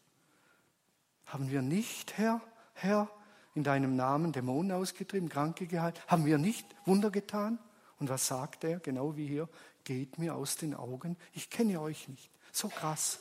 haben 1.27 1.51
wir 1.51 1.63
nicht, 1.63 2.17
Herr, 2.17 2.41
Herr, 2.75 3.11
in 3.57 3.65
deinem 3.65 3.97
Namen 3.97 4.31
Dämonen 4.31 4.71
ausgetrieben, 4.71 5.29
Kranke 5.29 5.67
geheilt? 5.67 6.01
Haben 6.07 6.27
wir 6.27 6.39
nicht 6.39 6.65
Wunder 6.87 7.11
getan? 7.11 7.59
Und 7.99 8.09
was 8.09 8.29
sagt 8.29 8.63
er? 8.63 8.79
Genau 8.79 9.17
wie 9.17 9.27
hier, 9.27 9.49
geht 9.89 10.19
mir 10.19 10.35
aus 10.35 10.57
den 10.57 10.75
Augen, 10.75 11.17
ich 11.33 11.49
kenne 11.49 11.81
euch 11.81 12.09
nicht. 12.09 12.31
So 12.53 12.69
krass. 12.69 13.21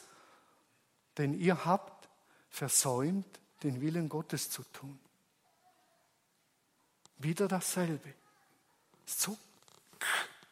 Denn 1.17 1.33
ihr 1.33 1.63
habt 1.63 2.09
versäumt, 2.49 3.39
den 3.63 3.79
Willen 3.79 4.09
Gottes 4.09 4.49
zu 4.49 4.63
tun. 4.73 4.99
Wieder 7.19 7.47
dasselbe. 7.47 8.13
So 9.05 9.37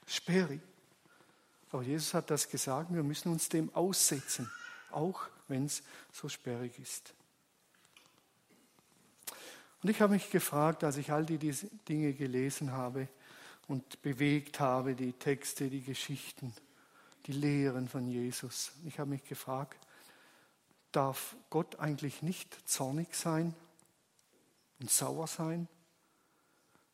sperrig. 0.08 0.62
Aber 1.72 1.84
Jesus 1.84 2.14
hat 2.14 2.32
das 2.32 2.50
gesagt, 2.50 2.94
wir 2.94 3.04
müssen 3.04 3.30
uns 3.30 3.50
dem 3.50 3.76
aussetzen, 3.76 4.50
auch 4.92 5.28
wenn 5.50 5.66
es 5.66 5.84
so 6.14 6.30
sperrig 6.30 6.80
ist. 6.80 7.14
Und 9.84 9.90
ich 9.90 10.00
habe 10.00 10.14
mich 10.14 10.32
gefragt, 10.32 10.86
als 10.86 10.96
ich 10.96 11.12
all 11.12 11.26
diese 11.26 11.68
Dinge 11.90 12.14
gelesen 12.14 12.72
habe, 12.72 13.10
und 13.68 14.02
bewegt 14.02 14.60
habe, 14.60 14.96
die 14.96 15.14
Texte, 15.14 15.70
die 15.70 15.82
Geschichten, 15.82 16.54
die 17.26 17.34
Lehren 17.34 17.88
von 17.88 18.08
Jesus. 18.08 18.72
Ich 18.86 19.00
habe 19.00 19.10
mich 19.10 19.24
gefragt, 19.24 19.86
darf 20.92 21.36
Gott 21.50 21.80
eigentlich 21.80 22.22
nicht 22.22 22.58
zornig 22.70 23.16
sein 23.16 23.54
und 24.80 24.90
sauer 24.90 25.28
sein, 25.28 25.68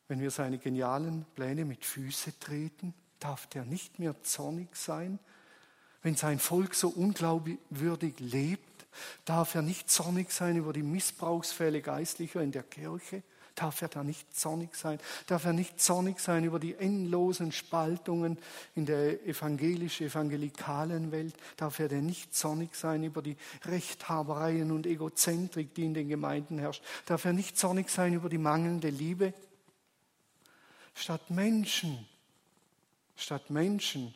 wenn 0.08 0.20
wir 0.20 0.30
seine 0.30 0.58
genialen 0.58 1.24
Pläne 1.34 1.64
mit 1.64 1.84
Füße 1.84 2.38
treten? 2.38 2.94
Darf 3.18 3.46
der 3.46 3.64
nicht 3.64 3.98
mehr 3.98 4.20
zornig 4.22 4.74
sein, 4.74 5.18
wenn 6.02 6.16
sein 6.16 6.38
Volk 6.38 6.74
so 6.74 6.88
unglaubwürdig 6.88 8.18
lebt? 8.18 8.86
Darf 9.24 9.54
er 9.54 9.62
nicht 9.62 9.88
zornig 9.88 10.32
sein 10.32 10.56
über 10.56 10.72
die 10.72 10.82
Missbrauchsfälle 10.82 11.80
Geistlicher 11.80 12.42
in 12.42 12.52
der 12.52 12.64
Kirche? 12.64 13.22
Darf 13.54 13.82
er 13.82 13.88
da 13.88 14.02
nicht 14.02 14.34
zornig 14.34 14.74
sein? 14.74 14.98
Darf 15.26 15.44
er 15.44 15.52
nicht 15.52 15.80
zornig 15.80 16.20
sein 16.20 16.44
über 16.44 16.58
die 16.58 16.74
endlosen 16.74 17.52
Spaltungen 17.52 18.38
in 18.74 18.86
der 18.86 19.26
evangelisch-evangelikalen 19.26 21.12
Welt? 21.12 21.34
Darf 21.56 21.78
er 21.78 21.88
denn 21.88 22.06
nicht 22.06 22.34
zornig 22.34 22.74
sein 22.74 23.04
über 23.04 23.20
die 23.20 23.36
Rechthabereien 23.64 24.72
und 24.72 24.86
Egozentrik, 24.86 25.74
die 25.74 25.84
in 25.84 25.94
den 25.94 26.08
Gemeinden 26.08 26.58
herrscht? 26.58 26.82
Darf 27.06 27.26
er 27.26 27.34
nicht 27.34 27.58
zornig 27.58 27.90
sein 27.90 28.14
über 28.14 28.30
die 28.30 28.38
mangelnde 28.38 28.88
Liebe? 28.88 29.34
Statt 30.94 31.30
Menschen, 31.30 32.06
statt 33.16 33.50
Menschen 33.50 34.14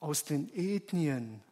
aus 0.00 0.24
den 0.24 0.50
Ethnien, 0.54 1.42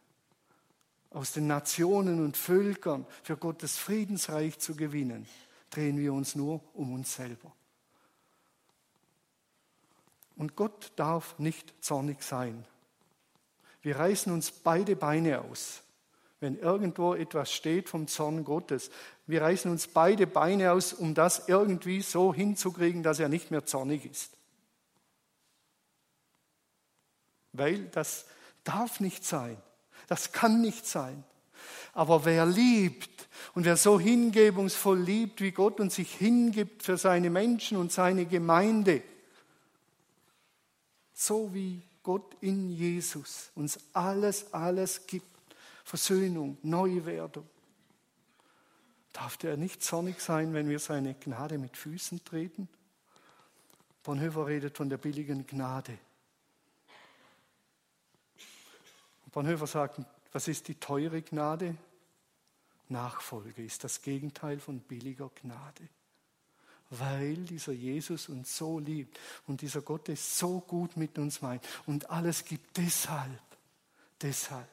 aus 1.11 1.31
den 1.31 1.47
Nationen 1.47 2.23
und 2.23 2.37
Völkern 2.37 3.05
für 3.23 3.37
Gottes 3.37 3.77
Friedensreich 3.77 4.59
zu 4.59 4.75
gewinnen, 4.75 5.27
drehen 5.69 5.97
wir 5.97 6.13
uns 6.13 6.35
nur 6.35 6.61
um 6.73 6.93
uns 6.93 7.15
selber. 7.15 7.53
Und 10.35 10.55
Gott 10.55 10.91
darf 10.95 11.37
nicht 11.39 11.73
zornig 11.83 12.21
sein. 12.21 12.65
Wir 13.81 13.97
reißen 13.97 14.31
uns 14.31 14.51
beide 14.51 14.95
Beine 14.95 15.41
aus. 15.41 15.81
Wenn 16.39 16.57
irgendwo 16.59 17.15
etwas 17.15 17.51
steht 17.51 17.89
vom 17.89 18.07
Zorn 18.07 18.43
Gottes, 18.43 18.91
wir 19.25 19.41
reißen 19.41 19.71
uns 19.71 19.87
beide 19.87 20.27
Beine 20.27 20.71
aus, 20.71 20.93
um 20.93 21.15
das 21.15 21.47
irgendwie 21.49 22.01
so 22.01 22.33
hinzukriegen, 22.33 23.01
dass 23.01 23.19
er 23.19 23.29
nicht 23.29 23.49
mehr 23.49 23.65
zornig 23.65 24.05
ist. 24.05 24.37
Weil 27.53 27.85
das 27.85 28.27
darf 28.63 28.99
nicht 28.99 29.25
sein. 29.25 29.57
Das 30.07 30.31
kann 30.31 30.61
nicht 30.61 30.85
sein. 30.85 31.23
Aber 31.93 32.25
wer 32.25 32.45
liebt 32.45 33.27
und 33.53 33.65
wer 33.65 33.77
so 33.77 33.99
hingebungsvoll 33.99 34.99
liebt, 34.99 35.41
wie 35.41 35.51
Gott 35.51 35.79
und 35.79 35.91
sich 35.91 36.13
hingibt 36.13 36.83
für 36.83 36.97
seine 36.97 37.29
Menschen 37.29 37.77
und 37.77 37.91
seine 37.91 38.25
Gemeinde, 38.25 39.01
so 41.13 41.53
wie 41.53 41.81
Gott 42.03 42.35
in 42.41 42.69
Jesus 42.69 43.51
uns 43.55 43.79
alles, 43.93 44.53
alles 44.53 45.07
gibt, 45.07 45.25
Versöhnung, 45.83 46.57
Neuwerdung, 46.63 47.47
darf 49.13 49.37
der 49.37 49.57
nicht 49.57 49.83
zornig 49.83 50.19
sein, 50.19 50.53
wenn 50.53 50.69
wir 50.69 50.79
seine 50.79 51.15
Gnade 51.15 51.57
mit 51.57 51.75
Füßen 51.75 52.23
treten? 52.23 52.69
Bonhoeffer 54.03 54.47
redet 54.47 54.77
von 54.77 54.89
der 54.89 54.97
billigen 54.97 55.45
Gnade. 55.47 55.97
Bonhoeffer 59.31 59.67
sagt, 59.67 59.99
was 60.37 60.47
ist 60.47 60.67
die 60.67 60.75
teure 60.75 61.23
Gnade? 61.23 61.75
Nachfolge 62.89 63.65
ist 63.65 63.83
das 63.83 64.03
Gegenteil 64.03 64.59
von 64.59 64.81
billiger 64.81 65.31
Gnade. 65.41 65.89
Weil 66.91 67.37
dieser 67.37 67.71
Jesus 67.71 68.29
uns 68.29 68.55
so 68.55 68.77
liebt 68.77 69.19
und 69.47 69.61
dieser 69.61 69.81
Gott 69.81 70.09
es 70.09 70.37
so 70.37 70.59
gut 70.59 70.95
mit 70.95 71.17
uns 71.17 71.41
meint 71.41 71.67
und 71.87 72.11
alles 72.11 72.45
gibt 72.45 72.77
deshalb, 72.77 73.41
deshalb 74.21 74.69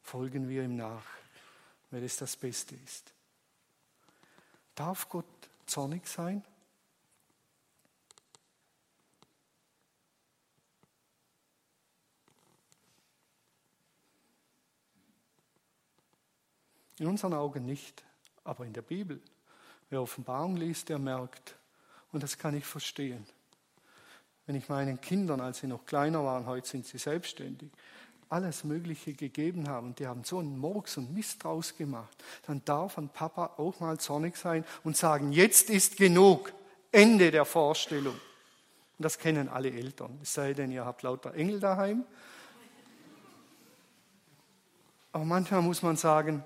folgen 0.00 0.48
wir 0.48 0.62
ihm 0.62 0.76
nach, 0.76 1.04
weil 1.90 2.02
es 2.04 2.16
das 2.16 2.34
Beste 2.34 2.74
ist. 2.76 3.12
Darf 4.74 5.06
Gott 5.10 5.26
zornig 5.66 6.06
sein? 6.06 6.42
In 16.98 17.06
unseren 17.06 17.34
Augen 17.34 17.64
nicht, 17.64 18.02
aber 18.44 18.64
in 18.64 18.72
der 18.72 18.82
Bibel. 18.82 19.20
Wer 19.90 20.02
Offenbarung 20.02 20.56
liest, 20.56 20.88
der 20.88 20.98
merkt, 20.98 21.56
und 22.12 22.22
das 22.22 22.38
kann 22.38 22.54
ich 22.54 22.64
verstehen. 22.64 23.26
Wenn 24.46 24.56
ich 24.56 24.68
meinen 24.68 25.00
Kindern, 25.00 25.40
als 25.40 25.58
sie 25.58 25.66
noch 25.66 25.86
kleiner 25.86 26.24
waren, 26.24 26.46
heute 26.46 26.68
sind 26.68 26.86
sie 26.86 26.98
selbstständig, 26.98 27.70
alles 28.28 28.64
Mögliche 28.64 29.12
gegeben 29.12 29.68
habe 29.68 29.86
und 29.86 29.98
die 29.98 30.06
haben 30.06 30.24
so 30.24 30.38
einen 30.38 30.58
Murks 30.58 30.96
und 30.96 31.12
Mist 31.12 31.44
draus 31.44 31.76
gemacht, 31.76 32.22
dann 32.46 32.64
darf 32.64 32.96
ein 32.96 33.10
Papa 33.10 33.54
auch 33.58 33.78
mal 33.80 33.98
zornig 33.98 34.36
sein 34.36 34.64
und 34.84 34.96
sagen, 34.96 35.32
jetzt 35.32 35.70
ist 35.70 35.96
genug, 35.96 36.52
Ende 36.90 37.30
der 37.30 37.44
Vorstellung. 37.44 38.14
Und 38.14 39.04
das 39.04 39.18
kennen 39.18 39.48
alle 39.48 39.70
Eltern, 39.70 40.18
es 40.22 40.34
sei 40.34 40.54
denn, 40.54 40.70
ihr 40.70 40.84
habt 40.84 41.02
lauter 41.02 41.34
Engel 41.34 41.60
daheim. 41.60 42.04
Aber 45.12 45.24
manchmal 45.24 45.60
muss 45.60 45.82
man 45.82 45.96
sagen, 45.96 46.42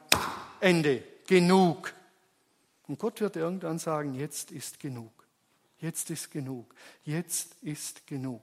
Ende, 0.60 1.02
genug. 1.26 1.92
Und 2.86 2.98
Gott 2.98 3.20
wird 3.20 3.36
irgendwann 3.36 3.78
sagen, 3.78 4.14
jetzt 4.14 4.50
ist 4.50 4.80
genug. 4.80 5.12
Jetzt 5.78 6.10
ist 6.10 6.30
genug. 6.30 6.74
Jetzt 7.04 7.56
ist 7.62 8.06
genug. 8.06 8.42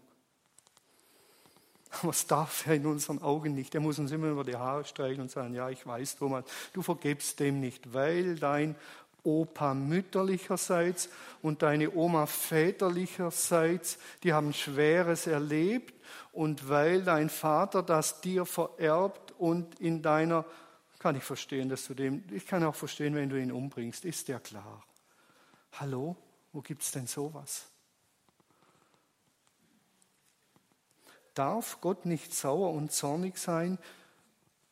Aber 2.02 2.10
es 2.10 2.26
darf 2.26 2.66
er 2.66 2.76
in 2.76 2.86
unseren 2.88 3.22
Augen 3.22 3.54
nicht. 3.54 3.76
Er 3.76 3.82
muss 3.82 4.00
uns 4.00 4.12
immer 4.12 4.28
über 4.28 4.44
die 4.44 4.56
Haare 4.56 4.84
streichen 4.84 5.22
und 5.22 5.32
sagen, 5.32 5.54
ja, 5.54 5.70
ich 5.70 5.86
weiß, 5.86 6.18
Thomas, 6.18 6.46
du 6.74 6.82
vergebst 6.82 7.40
dem 7.40 7.60
nicht, 7.60 7.94
weil 7.94 8.36
dein 8.36 8.76
Opa 9.24 9.74
mütterlicherseits 9.74 11.10
und 11.42 11.62
deine 11.62 11.94
Oma 11.94 12.26
väterlicherseits, 12.26 13.98
die 14.24 14.34
haben 14.34 14.54
Schweres 14.54 15.28
erlebt 15.28 15.94
und 16.34 16.68
weil 16.68 17.04
dein 17.04 17.30
Vater 17.30 17.84
das 17.84 18.22
dir 18.22 18.46
vererbt 18.46 19.34
und 19.38 19.80
in 19.80 20.02
deiner, 20.02 20.46
kann 21.04 21.18
ich 21.18 21.24
verstehen, 21.26 21.68
dass 21.68 21.86
du 21.86 21.94
dem, 21.94 22.24
ich 22.32 22.48
kann 22.48 22.64
auch 22.64 22.76
verstehen, 22.76 23.14
wenn 23.14 23.28
du 23.28 23.38
ihn 23.38 23.52
umbringst, 23.52 24.06
ist 24.06 24.30
ja 24.30 24.40
klar. 24.40 24.82
Hallo, 25.74 26.16
wo 26.54 26.62
gibt 26.62 26.82
es 26.82 26.92
denn 26.92 27.08
sowas? 27.08 27.66
Darf 31.34 31.82
Gott 31.82 32.06
nicht 32.06 32.34
sauer 32.34 32.72
und 32.72 32.94
zornig 32.94 33.38
sein 33.38 33.80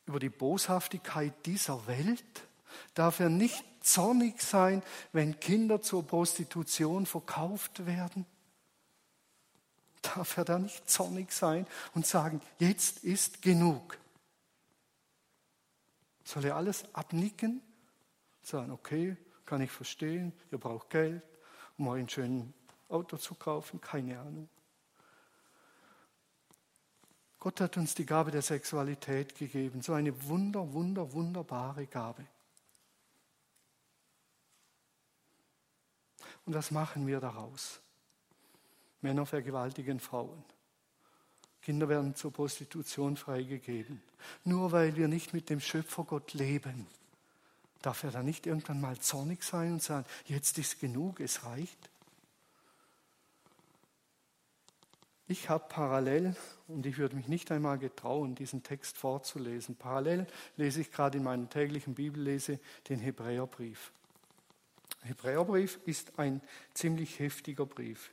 über 0.06 0.22
die 0.22 0.30
Boshaftigkeit 0.30 1.34
dieser 1.46 1.86
Welt? 1.86 2.24
Darf 2.94 3.20
er 3.20 3.28
nicht 3.28 3.66
zornig 3.82 4.42
sein, 4.42 4.84
wenn 5.12 5.38
Kinder 5.38 5.82
zur 5.82 6.08
Prostitution 6.08 7.08
verkauft 7.08 7.86
werden? 7.86 8.26
Darf 10.02 10.38
er 10.38 10.46
da 10.46 10.60
nicht 10.60 10.90
zornig 10.90 11.34
sein 11.34 11.68
und 11.94 12.08
sagen, 12.08 12.40
jetzt 12.58 13.04
ist 13.04 13.42
genug? 13.42 13.98
Soll 16.24 16.46
er 16.46 16.56
alles 16.56 16.86
abnicken? 16.94 17.62
Sagen, 18.42 18.72
okay, 18.72 19.18
kann 19.46 19.62
ich 19.62 19.72
verstehen, 19.72 20.34
ihr 20.52 20.58
braucht 20.58 20.90
Geld, 20.90 21.22
um 21.78 21.88
euch 21.88 22.02
ein 22.02 22.10
schönes 22.10 22.46
Auto 22.90 23.18
zu 23.18 23.36
kaufen, 23.36 23.80
keine 23.82 24.20
Ahnung. 24.20 24.50
Gott 27.40 27.60
hat 27.60 27.76
uns 27.78 27.96
die 27.96 28.06
Gabe 28.06 28.30
der 28.30 28.44
Sexualität 28.44 29.36
gegeben, 29.36 29.82
so 29.82 29.94
eine 29.94 30.24
wunder, 30.26 30.74
wunder, 30.74 31.12
wunderbare 31.12 31.88
Gabe. 31.88 32.28
Und 36.46 36.54
was 36.54 36.72
machen 36.72 37.08
wir 37.08 37.20
daraus? 37.20 37.82
Männer 39.02 39.26
vergewaltigen 39.26 40.00
Frauen. 40.00 40.44
Kinder 41.62 41.90
werden 41.90 42.16
zur 42.16 42.34
Prostitution 42.34 43.18
freigegeben. 43.18 44.02
Nur 44.44 44.72
weil 44.72 44.96
wir 44.96 45.08
nicht 45.08 45.34
mit 45.34 45.50
dem 45.50 45.60
Schöpfergott 45.60 46.34
leben, 46.34 46.88
darf 47.82 48.04
er 48.04 48.12
dann 48.12 48.26
nicht 48.26 48.48
irgendwann 48.48 48.82
mal 48.82 49.00
zornig 49.00 49.44
sein 49.44 49.74
und 49.74 49.84
sagen, 49.84 50.06
jetzt 50.26 50.58
ist 50.58 50.80
genug, 50.80 51.20
es 51.20 51.46
reicht? 51.46 51.90
Ich 55.28 55.50
habe 55.50 55.64
parallel, 55.70 56.36
und 56.68 56.86
ich 56.86 56.98
würde 56.98 57.16
mich 57.16 57.30
nicht 57.30 57.52
einmal 57.52 57.78
getrauen, 57.78 58.36
diesen 58.36 58.64
Text 58.64 58.98
vorzulesen, 58.98 59.76
parallel 59.76 60.28
lese 60.58 60.82
ich 60.82 60.92
gerade 60.92 61.20
in 61.20 61.24
meiner 61.24 61.50
täglichen 61.50 61.96
Bibellese 61.96 62.60
den 62.90 63.00
Hebräerbrief. 63.00 63.94
Hebräerbrief 65.04 65.80
ist 65.86 66.20
ein 66.20 66.42
ziemlich 66.74 67.20
heftiger 67.20 67.66
Brief. 67.66 68.12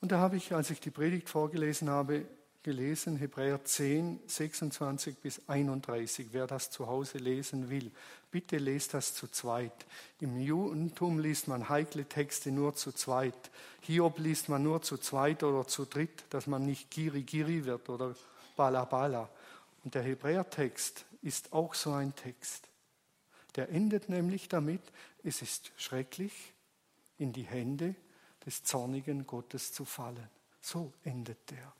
Und 0.00 0.12
da 0.12 0.18
habe 0.18 0.36
ich, 0.36 0.54
als 0.54 0.70
ich 0.70 0.80
die 0.80 0.90
Predigt 0.90 1.28
vorgelesen 1.28 1.88
habe, 1.90 2.26
gelesen, 2.66 3.16
Hebräer 3.16 3.64
10, 3.64 4.18
26 4.26 5.18
bis 5.18 5.48
31. 5.48 6.28
Wer 6.32 6.48
das 6.48 6.68
zu 6.68 6.88
Hause 6.88 7.18
lesen 7.18 7.70
will, 7.70 7.92
bitte 8.32 8.58
lest 8.58 8.92
das 8.92 9.14
zu 9.14 9.28
zweit. 9.28 9.86
Im 10.20 10.40
Judentum 10.40 11.20
liest 11.20 11.46
man 11.46 11.68
heikle 11.68 12.06
Texte 12.06 12.50
nur 12.50 12.74
zu 12.74 12.90
zweit. 12.90 13.52
Hiob 13.82 14.18
liest 14.18 14.48
man 14.48 14.64
nur 14.64 14.82
zu 14.82 14.98
zweit 14.98 15.44
oder 15.44 15.68
zu 15.68 15.84
dritt, 15.84 16.24
dass 16.30 16.48
man 16.48 16.66
nicht 16.66 16.90
Giri 16.90 17.22
Giri 17.22 17.64
wird 17.66 17.88
oder 17.88 18.16
Bala 18.56 18.84
Bala. 18.84 19.30
Und 19.84 19.94
der 19.94 20.02
Hebräertext 20.02 21.04
ist 21.22 21.52
auch 21.52 21.72
so 21.72 21.92
ein 21.92 22.16
Text. 22.16 22.66
Der 23.54 23.68
endet 23.68 24.08
nämlich 24.08 24.48
damit, 24.48 24.82
es 25.22 25.40
ist 25.40 25.70
schrecklich, 25.76 26.52
in 27.16 27.32
die 27.32 27.44
Hände 27.44 27.94
des 28.46 28.62
zornigen 28.62 29.26
Gottes 29.26 29.72
zu 29.72 29.84
fallen. 29.84 30.30
So 30.60 30.92
endet 31.04 31.50
der. 31.50 31.72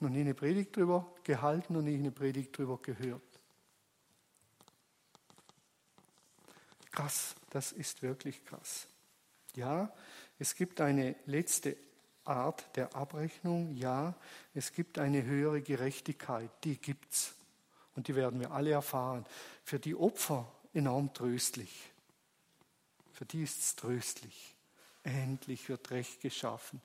Noch 0.00 0.10
nie 0.10 0.20
eine 0.20 0.34
Predigt 0.34 0.76
drüber 0.76 1.10
gehalten, 1.24 1.72
noch 1.72 1.82
nie 1.82 1.94
eine 1.94 2.10
Predigt 2.10 2.56
drüber 2.58 2.78
gehört. 2.82 3.22
Krass, 6.90 7.34
das 7.50 7.72
ist 7.72 8.02
wirklich 8.02 8.44
krass. 8.44 8.86
Ja, 9.54 9.92
es 10.38 10.54
gibt 10.54 10.80
eine 10.80 11.16
letzte 11.26 11.76
Art 12.24 12.76
der 12.76 12.94
Abrechnung. 12.94 13.74
Ja, 13.74 14.14
es 14.54 14.72
gibt 14.72 14.98
eine 14.98 15.22
höhere 15.22 15.62
Gerechtigkeit. 15.62 16.50
Die 16.64 16.76
gibt's. 16.78 17.34
Und 17.94 18.08
die 18.08 18.16
werden 18.16 18.40
wir 18.40 18.50
alle 18.50 18.72
erfahren. 18.72 19.24
Für 19.64 19.78
die 19.78 19.94
Opfer 19.94 20.50
enorm 20.74 21.12
tröstlich. 21.14 21.90
Für 23.12 23.24
die 23.24 23.42
ist 23.42 23.60
es 23.60 23.76
tröstlich. 23.76 24.55
Endlich 25.06 25.68
wird 25.68 25.92
Recht 25.92 26.20
geschaffen. 26.20 26.82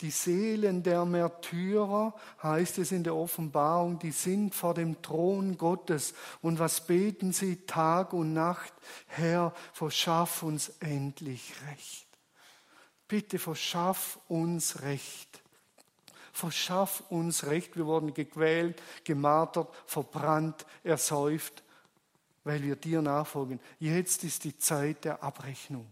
Die 0.00 0.10
Seelen 0.10 0.82
der 0.82 1.04
Märtyrer, 1.04 2.16
heißt 2.42 2.78
es 2.78 2.90
in 2.90 3.04
der 3.04 3.14
Offenbarung, 3.14 4.00
die 4.00 4.10
sind 4.10 4.56
vor 4.56 4.74
dem 4.74 5.00
Thron 5.02 5.56
Gottes. 5.56 6.12
Und 6.42 6.58
was 6.58 6.84
beten 6.84 7.32
sie 7.32 7.64
Tag 7.66 8.12
und 8.12 8.32
Nacht? 8.32 8.72
Herr, 9.06 9.54
verschaff 9.72 10.42
uns 10.42 10.70
endlich 10.80 11.52
Recht. 11.70 12.08
Bitte 13.06 13.38
verschaff 13.38 14.18
uns 14.26 14.82
Recht. 14.82 15.40
Verschaff 16.32 17.04
uns 17.08 17.46
Recht. 17.46 17.76
Wir 17.76 17.86
wurden 17.86 18.14
gequält, 18.14 18.82
gemartert, 19.04 19.72
verbrannt, 19.86 20.66
ersäuft, 20.82 21.62
weil 22.42 22.64
wir 22.64 22.74
dir 22.74 23.00
nachfolgen. 23.00 23.60
Jetzt 23.78 24.24
ist 24.24 24.42
die 24.42 24.58
Zeit 24.58 25.04
der 25.04 25.22
Abrechnung. 25.22 25.86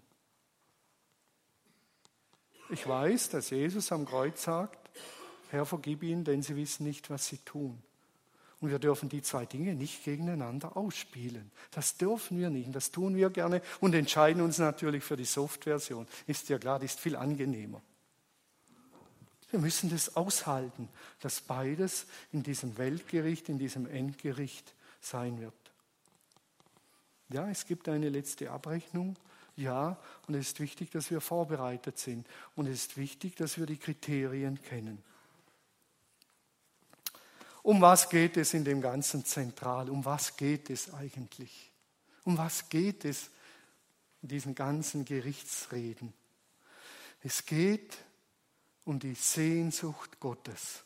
Ich 2.71 2.87
weiß, 2.87 3.31
dass 3.31 3.51
Jesus 3.51 3.93
am 3.93 4.05
Kreuz 4.05 4.43
sagt, 4.43 4.91
Herr, 5.51 5.65
vergib 5.65 6.03
ihnen, 6.03 6.25
denn 6.25 6.43
sie 6.43 6.57
wissen 6.57 6.87
nicht, 6.87 7.09
was 7.09 7.27
sie 7.27 7.39
tun. 7.39 7.83
Und 8.61 8.71
wir 8.71 8.79
dürfen 8.79 9.09
die 9.09 9.23
zwei 9.23 9.47
Dinge 9.47 9.75
nicht 9.75 10.05
gegeneinander 10.05 10.77
ausspielen. 10.77 11.51
Das 11.71 11.97
dürfen 11.97 12.39
wir 12.39 12.51
nicht. 12.51 12.67
Und 12.67 12.73
das 12.75 12.91
tun 12.91 13.17
wir 13.17 13.31
gerne 13.31 13.63
und 13.81 13.95
entscheiden 13.95 14.43
uns 14.43 14.59
natürlich 14.59 15.05
für 15.05 15.17
die 15.17 15.25
Soft-Version. 15.25 16.07
Ist 16.27 16.49
ja 16.49 16.59
klar, 16.59 16.79
die 16.79 16.87
ist 16.87 16.99
viel 16.99 17.17
angenehmer. 17.17 17.81
Wir 19.51 19.61
müssen 19.61 19.89
das 19.89 20.17
aushalten, 20.17 20.89
dass 21.21 21.41
beides 21.41 22.07
in 22.33 22.43
diesem 22.43 22.77
Weltgericht, 22.77 23.49
in 23.49 23.59
diesem 23.59 23.87
Endgericht 23.87 24.75
sein 25.01 25.41
wird. 25.41 25.55
Ja, 27.31 27.49
es 27.49 27.65
gibt 27.65 27.89
eine 27.89 28.09
letzte 28.09 28.51
Abrechnung 28.51 29.17
ja, 29.59 29.99
und 30.29 30.35
es 30.35 30.49
ist 30.49 30.61
wichtig, 30.61 30.91
dass 30.93 31.11
wir 31.11 31.21
vorbereitet 31.21 31.99
sind. 31.99 32.27
Und 32.55 32.67
es 32.67 32.87
ist 32.87 32.97
wichtig, 32.97 33.35
dass 33.35 33.59
wir 33.59 33.67
die 33.67 33.77
Kriterien 33.77 34.63
kennen. 34.63 35.03
Um 37.63 37.81
was 37.81 38.09
geht 38.09 38.37
es 38.37 38.55
in 38.55 38.65
dem 38.65 38.81
Ganzen 38.81 39.25
zentral? 39.25 39.91
Um 39.91 40.05
was 40.05 40.37
geht 40.37 40.71
es 40.71 40.95
eigentlich? 40.95 41.73
Um 42.25 42.39
was 42.39 42.69
geht 42.69 43.05
es 43.05 43.31
in 44.23 44.29
diesen 44.29 44.55
ganzen 44.55 45.05
Gerichtsreden? 45.05 46.13
Es 47.23 47.45
geht 47.45 47.99
um 48.85 49.01
die 49.01 49.15
Sehnsucht 49.15 50.21
Gottes. 50.21 50.85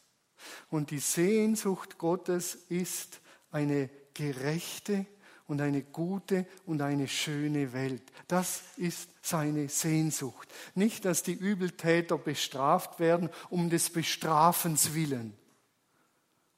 Und 0.71 0.91
die 0.91 0.99
Sehnsucht 0.99 1.99
Gottes 1.99 2.55
ist 2.55 3.21
eine 3.51 3.91
gerechte, 4.15 5.05
und 5.53 5.61
eine 5.61 5.83
gute 5.83 6.47
und 6.65 6.81
eine 6.81 7.07
schöne 7.07 7.75
Welt. 7.75 8.03
Das 8.27 8.63
ist 8.79 9.11
seine 9.21 9.69
Sehnsucht. 9.69 10.49
Nicht, 10.75 11.05
dass 11.05 11.23
die 11.23 11.35
Übeltäter 11.35 12.17
bestraft 12.17 12.99
werden 12.99 13.29
um 13.51 13.69
des 13.69 13.91
Bestrafens 13.91 14.95
willen, 14.95 15.35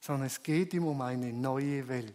sondern 0.01 0.29
es 0.29 0.45
geht 0.45 0.73
ihm 0.75 0.87
um 0.87 1.01
eine 1.01 1.33
neue 1.33 1.89
Welt. 1.89 2.15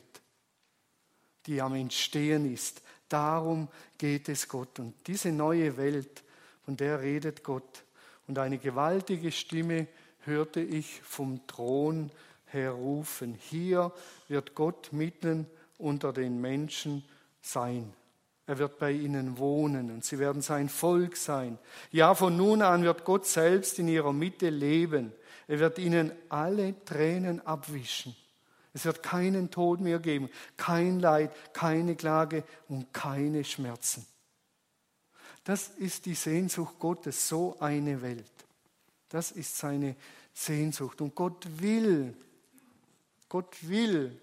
die 1.45 1.61
am 1.61 1.73
Entstehen 1.75 2.51
ist. 2.51 2.81
Darum 3.07 3.67
geht 3.97 4.29
es 4.29 4.47
Gott. 4.47 4.79
Und 4.79 4.95
diese 5.07 5.31
neue 5.31 5.77
Welt, 5.77 6.23
von 6.63 6.77
der 6.77 7.01
redet 7.01 7.43
Gott. 7.43 7.83
Und 8.27 8.37
eine 8.37 8.57
gewaltige 8.57 9.31
Stimme 9.31 9.87
hörte 10.25 10.61
ich 10.61 11.01
vom 11.01 11.45
Thron 11.47 12.11
her 12.45 12.71
rufen. 12.71 13.33
Hier 13.33 13.91
wird 14.27 14.53
Gott 14.53 14.93
mitten 14.93 15.47
unter 15.79 16.13
den 16.13 16.39
Menschen 16.39 17.03
sein. 17.41 17.91
Er 18.45 18.57
wird 18.57 18.79
bei 18.79 18.91
ihnen 18.91 19.37
wohnen 19.37 19.91
und 19.91 20.03
sie 20.03 20.19
werden 20.19 20.41
sein 20.41 20.69
Volk 20.69 21.15
sein. 21.15 21.57
Ja, 21.91 22.15
von 22.15 22.35
nun 22.35 22.61
an 22.61 22.83
wird 22.83 23.05
Gott 23.05 23.25
selbst 23.25 23.79
in 23.79 23.87
ihrer 23.87 24.13
Mitte 24.13 24.49
leben. 24.49 25.13
Er 25.47 25.59
wird 25.59 25.79
ihnen 25.79 26.11
alle 26.29 26.73
Tränen 26.85 27.45
abwischen. 27.45 28.15
Es 28.73 28.85
wird 28.85 29.01
keinen 29.01 29.49
Tod 29.51 29.81
mehr 29.81 29.99
geben, 29.99 30.29
kein 30.57 30.99
Leid, 30.99 31.31
keine 31.53 31.95
Klage 31.95 32.43
und 32.67 32.93
keine 32.93 33.43
Schmerzen. 33.43 34.05
Das 35.43 35.69
ist 35.69 36.05
die 36.05 36.13
Sehnsucht 36.13 36.77
Gottes, 36.79 37.27
so 37.27 37.55
eine 37.59 38.01
Welt. 38.01 38.31
Das 39.09 39.31
ist 39.31 39.57
seine 39.57 39.95
Sehnsucht. 40.33 41.01
Und 41.01 41.15
Gott 41.15 41.47
will, 41.59 42.15
Gott 43.27 43.55
will, 43.61 44.19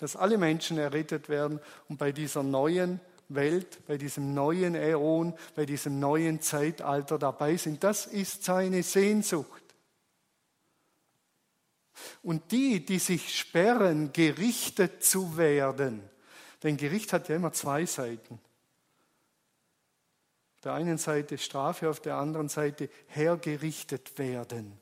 dass 0.00 0.16
alle 0.16 0.38
Menschen 0.38 0.78
errettet 0.78 1.28
werden 1.28 1.60
und 1.88 1.98
bei 1.98 2.12
dieser 2.12 2.42
neuen 2.42 3.00
Welt, 3.28 3.86
bei 3.86 3.96
diesem 3.96 4.34
neuen 4.34 4.74
Äon, 4.74 5.34
bei 5.54 5.66
diesem 5.66 5.98
neuen 5.98 6.40
Zeitalter 6.40 7.18
dabei 7.18 7.56
sind. 7.56 7.82
Das 7.82 8.06
ist 8.06 8.44
seine 8.44 8.82
Sehnsucht. 8.82 9.62
Und 12.22 12.50
die, 12.50 12.84
die 12.84 12.98
sich 12.98 13.38
sperren, 13.38 14.12
gerichtet 14.12 15.04
zu 15.04 15.36
werden, 15.36 16.02
denn 16.62 16.76
Gericht 16.78 17.12
hat 17.12 17.28
ja 17.28 17.36
immer 17.36 17.52
zwei 17.52 17.84
Seiten. 17.84 18.40
Auf 20.54 20.60
der 20.62 20.72
einen 20.72 20.96
Seite 20.96 21.36
Strafe, 21.36 21.90
auf 21.90 22.00
der 22.00 22.16
anderen 22.16 22.48
Seite 22.48 22.88
hergerichtet 23.08 24.18
werden. 24.18 24.72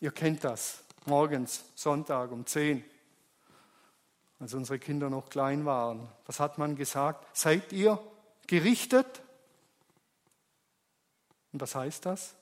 Ihr 0.00 0.10
kennt 0.10 0.42
das. 0.42 0.82
Morgens, 1.06 1.64
Sonntag 1.76 2.32
um 2.32 2.44
10 2.44 2.84
als 4.40 4.54
unsere 4.54 4.78
Kinder 4.78 5.10
noch 5.10 5.30
klein 5.30 5.64
waren. 5.64 6.08
Was 6.26 6.40
hat 6.40 6.58
man 6.58 6.76
gesagt? 6.76 7.26
Seid 7.36 7.72
ihr 7.72 8.00
gerichtet? 8.46 9.22
Und 11.52 11.60
was 11.60 11.74
heißt 11.74 12.06
das? 12.06 12.34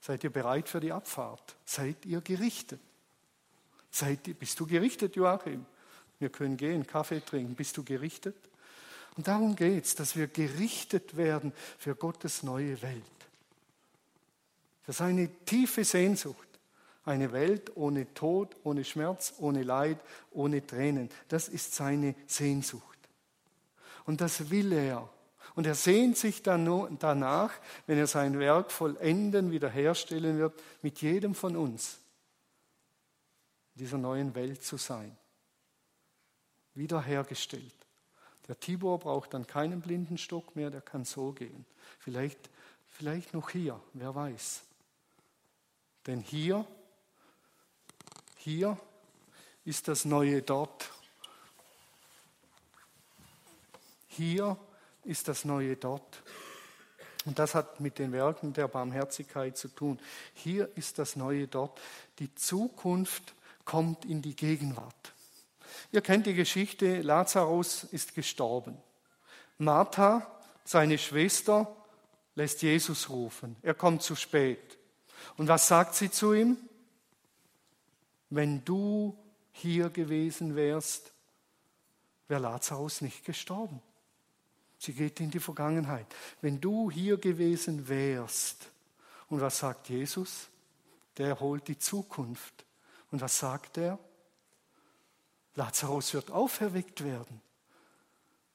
Seid 0.00 0.22
ihr 0.22 0.30
bereit 0.30 0.68
für 0.68 0.80
die 0.80 0.92
Abfahrt? 0.92 1.56
Seid 1.64 2.06
ihr 2.06 2.20
gerichtet? 2.20 2.80
Seid 3.90 4.38
bist 4.38 4.60
du 4.60 4.66
gerichtet, 4.66 5.16
Joachim? 5.16 5.66
Wir 6.18 6.30
können 6.30 6.56
gehen, 6.56 6.86
Kaffee 6.86 7.20
trinken. 7.20 7.54
Bist 7.54 7.76
du 7.76 7.84
gerichtet? 7.84 8.36
Und 9.16 9.26
darum 9.26 9.56
geht 9.56 9.84
es, 9.84 9.94
dass 9.96 10.14
wir 10.14 10.28
gerichtet 10.28 11.16
werden 11.16 11.52
für 11.78 11.96
Gottes 11.96 12.42
neue 12.42 12.80
Welt. 12.82 13.02
Das 14.86 14.96
ist 14.96 15.00
eine 15.00 15.28
tiefe 15.44 15.84
Sehnsucht. 15.84 16.47
Eine 17.08 17.32
Welt 17.32 17.74
ohne 17.74 18.12
Tod, 18.12 18.54
ohne 18.64 18.84
Schmerz, 18.84 19.32
ohne 19.38 19.62
Leid, 19.62 19.98
ohne 20.30 20.66
Tränen. 20.66 21.08
Das 21.28 21.48
ist 21.48 21.74
seine 21.74 22.14
Sehnsucht. 22.26 22.98
Und 24.04 24.20
das 24.20 24.50
will 24.50 24.74
er. 24.74 25.08
Und 25.54 25.66
er 25.66 25.74
sehnt 25.74 26.18
sich 26.18 26.42
dann 26.42 26.98
danach, 26.98 27.54
wenn 27.86 27.96
er 27.96 28.06
sein 28.06 28.38
Werk 28.38 28.70
vollenden, 28.70 29.50
wiederherstellen 29.52 30.36
wird, 30.36 30.62
mit 30.82 31.00
jedem 31.00 31.34
von 31.34 31.56
uns 31.56 31.98
in 33.74 33.78
dieser 33.78 33.96
neuen 33.96 34.34
Welt 34.34 34.62
zu 34.62 34.76
sein. 34.76 35.16
Wiederhergestellt. 36.74 37.86
Der 38.48 38.60
Tibor 38.60 38.98
braucht 38.98 39.32
dann 39.32 39.46
keinen 39.46 39.80
Blindenstock 39.80 40.54
mehr, 40.54 40.68
der 40.68 40.82
kann 40.82 41.06
so 41.06 41.32
gehen. 41.32 41.64
Vielleicht, 42.00 42.50
vielleicht 42.86 43.32
noch 43.32 43.48
hier, 43.48 43.80
wer 43.94 44.14
weiß. 44.14 44.60
Denn 46.06 46.20
hier 46.20 46.66
hier 48.38 48.78
ist 49.64 49.88
das 49.88 50.04
Neue 50.04 50.42
dort. 50.42 50.90
Hier 54.06 54.56
ist 55.04 55.28
das 55.28 55.44
Neue 55.44 55.76
dort. 55.76 56.22
Und 57.24 57.38
das 57.38 57.54
hat 57.54 57.80
mit 57.80 57.98
den 57.98 58.12
Werken 58.12 58.52
der 58.52 58.68
Barmherzigkeit 58.68 59.58
zu 59.58 59.68
tun. 59.68 59.98
Hier 60.34 60.70
ist 60.76 60.98
das 60.98 61.16
Neue 61.16 61.46
dort. 61.46 61.78
Die 62.20 62.34
Zukunft 62.34 63.34
kommt 63.64 64.04
in 64.04 64.22
die 64.22 64.34
Gegenwart. 64.34 65.12
Ihr 65.92 66.00
kennt 66.00 66.26
die 66.26 66.34
Geschichte, 66.34 67.02
Lazarus 67.02 67.84
ist 67.84 68.14
gestorben. 68.14 68.78
Martha, 69.58 70.26
seine 70.64 70.96
Schwester, 70.96 71.74
lässt 72.34 72.62
Jesus 72.62 73.10
rufen. 73.10 73.56
Er 73.62 73.74
kommt 73.74 74.02
zu 74.02 74.14
spät. 74.14 74.78
Und 75.36 75.48
was 75.48 75.66
sagt 75.66 75.96
sie 75.96 76.10
zu 76.10 76.32
ihm? 76.32 76.56
Wenn 78.30 78.64
du 78.64 79.16
hier 79.52 79.90
gewesen 79.90 80.54
wärst, 80.54 81.12
wäre 82.28 82.42
Lazarus 82.42 83.00
nicht 83.00 83.24
gestorben. 83.24 83.80
Sie 84.78 84.92
geht 84.92 85.18
in 85.20 85.30
die 85.30 85.40
Vergangenheit. 85.40 86.06
Wenn 86.40 86.60
du 86.60 86.90
hier 86.90 87.18
gewesen 87.18 87.88
wärst, 87.88 88.68
und 89.28 89.40
was 89.40 89.58
sagt 89.58 89.88
Jesus? 89.88 90.48
Der 91.16 91.38
holt 91.40 91.68
die 91.68 91.78
Zukunft. 91.78 92.64
Und 93.10 93.20
was 93.20 93.38
sagt 93.38 93.76
er? 93.76 93.98
Lazarus 95.54 96.14
wird 96.14 96.30
auferweckt 96.30 97.02
werden. 97.02 97.40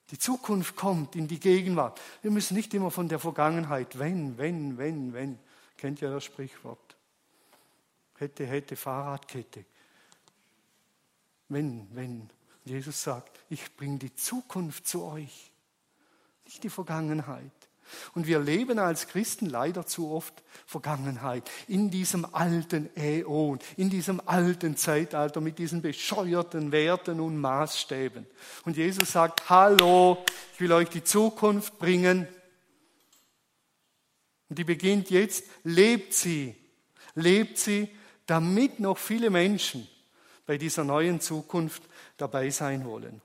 Die 0.10 0.18
Zukunft 0.18 0.76
kommt 0.76 1.16
in 1.16 1.28
die 1.28 1.40
Gegenwart. 1.40 2.00
Wir 2.22 2.32
müssen 2.32 2.56
nicht 2.56 2.74
immer 2.74 2.92
von 2.92 3.10
der 3.10 3.20
Vergangenheit, 3.20 4.00
wenn, 4.00 4.38
wenn, 4.38 4.78
wenn, 4.78 5.14
wenn. 5.14 5.40
Kennt 5.78 6.02
ja 6.02 6.10
das 6.10 6.24
Sprichwort 6.24 6.93
hätte, 8.24 8.46
hätte, 8.46 8.76
Fahrradkette. 8.76 9.66
Wenn, 11.50 11.88
wenn. 11.96 12.30
Jesus 12.66 13.04
sagt, 13.04 13.40
ich 13.50 13.76
bringe 13.76 14.00
die 14.00 14.16
Zukunft 14.16 14.88
zu 14.88 15.04
euch, 15.04 15.52
nicht 16.46 16.64
die 16.64 16.70
Vergangenheit. 16.70 17.52
Und 18.16 18.26
wir 18.26 18.40
leben 18.40 18.80
als 18.80 19.08
Christen 19.08 19.48
leider 19.48 19.86
zu 19.86 20.10
oft 20.10 20.34
Vergangenheit, 20.66 21.50
in 21.68 21.92
diesem 21.92 22.26
alten 22.34 22.90
Äon, 22.96 23.60
in 23.76 23.90
diesem 23.90 24.22
alten 24.26 24.78
Zeitalter 24.78 25.42
mit 25.42 25.60
diesen 25.60 25.82
bescheuerten 25.82 26.72
Werten 26.72 27.20
und 27.20 27.38
Maßstäben. 27.38 28.26
Und 28.64 28.78
Jesus 28.78 29.12
sagt, 29.12 29.50
hallo, 29.50 30.24
ich 30.54 30.62
will 30.62 30.72
euch 30.72 30.90
die 30.90 31.04
Zukunft 31.04 31.78
bringen. 31.78 32.28
Und 34.50 34.58
die 34.58 34.64
beginnt 34.64 35.10
jetzt, 35.10 35.44
lebt 35.64 36.14
sie, 36.14 36.56
lebt 37.16 37.58
sie 37.58 37.90
damit 38.26 38.80
noch 38.80 38.98
viele 38.98 39.30
Menschen 39.30 39.88
bei 40.46 40.58
dieser 40.58 40.84
neuen 40.84 41.22
Zukunft 41.22 41.84
dabei 42.18 42.50
sein 42.50 42.86
wollen. 42.86 43.22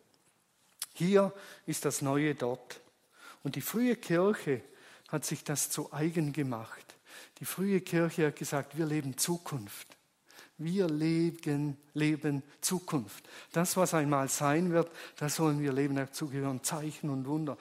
Hier 0.94 1.32
ist 1.66 1.84
das 1.84 2.02
Neue 2.02 2.34
dort. 2.34 2.80
Und 3.42 3.56
die 3.56 3.60
frühe 3.60 3.96
Kirche 3.96 4.62
hat 5.08 5.24
sich 5.24 5.44
das 5.44 5.70
zu 5.70 5.92
eigen 5.92 6.32
gemacht. 6.32 6.96
Die 7.38 7.44
frühe 7.44 7.80
Kirche 7.80 8.26
hat 8.26 8.36
gesagt, 8.36 8.76
wir 8.76 8.86
leben 8.86 9.16
Zukunft. 9.16 9.96
Wir 10.58 10.88
leben, 10.88 11.76
leben 11.94 12.42
Zukunft. 12.60 13.28
Das, 13.52 13.76
was 13.76 13.94
einmal 13.94 14.28
sein 14.28 14.72
wird, 14.72 14.90
da 15.16 15.28
sollen 15.28 15.60
wir 15.60 15.72
leben. 15.72 15.94
Dazu 15.94 16.28
gehören 16.28 16.64
Zeichen 16.64 17.10
und 17.10 17.26
Wunder. 17.26 17.56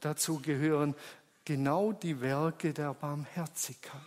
dazu 0.00 0.40
gehören 0.40 0.96
genau 1.44 1.92
die 1.92 2.20
Werke 2.20 2.72
der 2.72 2.92
Barmherzigkeit. 2.92 4.02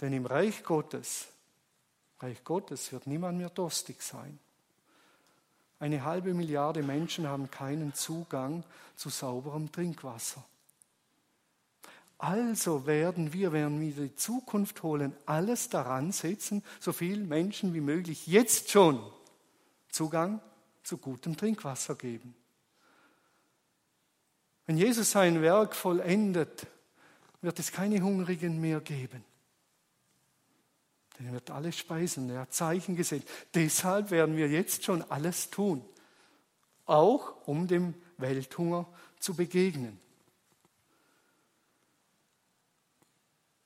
Denn 0.00 0.12
im 0.12 0.26
Reich 0.26 0.64
Gottes, 0.64 1.28
Reich 2.20 2.42
Gottes 2.44 2.92
wird 2.92 3.06
niemand 3.06 3.38
mehr 3.38 3.50
durstig 3.50 4.02
sein. 4.02 4.38
Eine 5.78 6.04
halbe 6.04 6.34
Milliarde 6.34 6.82
Menschen 6.82 7.26
haben 7.26 7.50
keinen 7.50 7.94
Zugang 7.94 8.64
zu 8.96 9.08
sauberem 9.08 9.72
Trinkwasser. 9.72 10.44
Also 12.18 12.86
werden 12.86 13.32
wir, 13.32 13.52
wenn 13.52 13.80
wir 13.80 14.08
die 14.08 14.14
Zukunft 14.14 14.82
holen, 14.82 15.16
alles 15.24 15.70
daran 15.70 16.12
setzen, 16.12 16.62
so 16.78 16.92
vielen 16.92 17.26
Menschen 17.26 17.72
wie 17.72 17.80
möglich 17.80 18.26
jetzt 18.26 18.70
schon 18.70 19.00
Zugang 19.88 20.42
zu 20.82 20.98
gutem 20.98 21.34
Trinkwasser 21.34 21.94
geben. 21.94 22.34
Wenn 24.66 24.76
Jesus 24.76 25.12
sein 25.12 25.40
Werk 25.40 25.74
vollendet, 25.74 26.66
wird 27.40 27.58
es 27.58 27.72
keine 27.72 28.02
Hungrigen 28.02 28.60
mehr 28.60 28.80
geben. 28.80 29.24
Er 31.24 31.32
wird 31.32 31.50
alles 31.50 31.76
speisen. 31.76 32.30
Er 32.30 32.40
hat 32.40 32.54
Zeichen 32.54 32.96
gesehen. 32.96 33.22
Deshalb 33.54 34.10
werden 34.10 34.36
wir 34.36 34.48
jetzt 34.48 34.84
schon 34.84 35.02
alles 35.10 35.50
tun. 35.50 35.84
Auch 36.86 37.46
um 37.46 37.66
dem 37.66 37.94
Welthunger 38.16 38.86
zu 39.18 39.34
begegnen. 39.34 39.98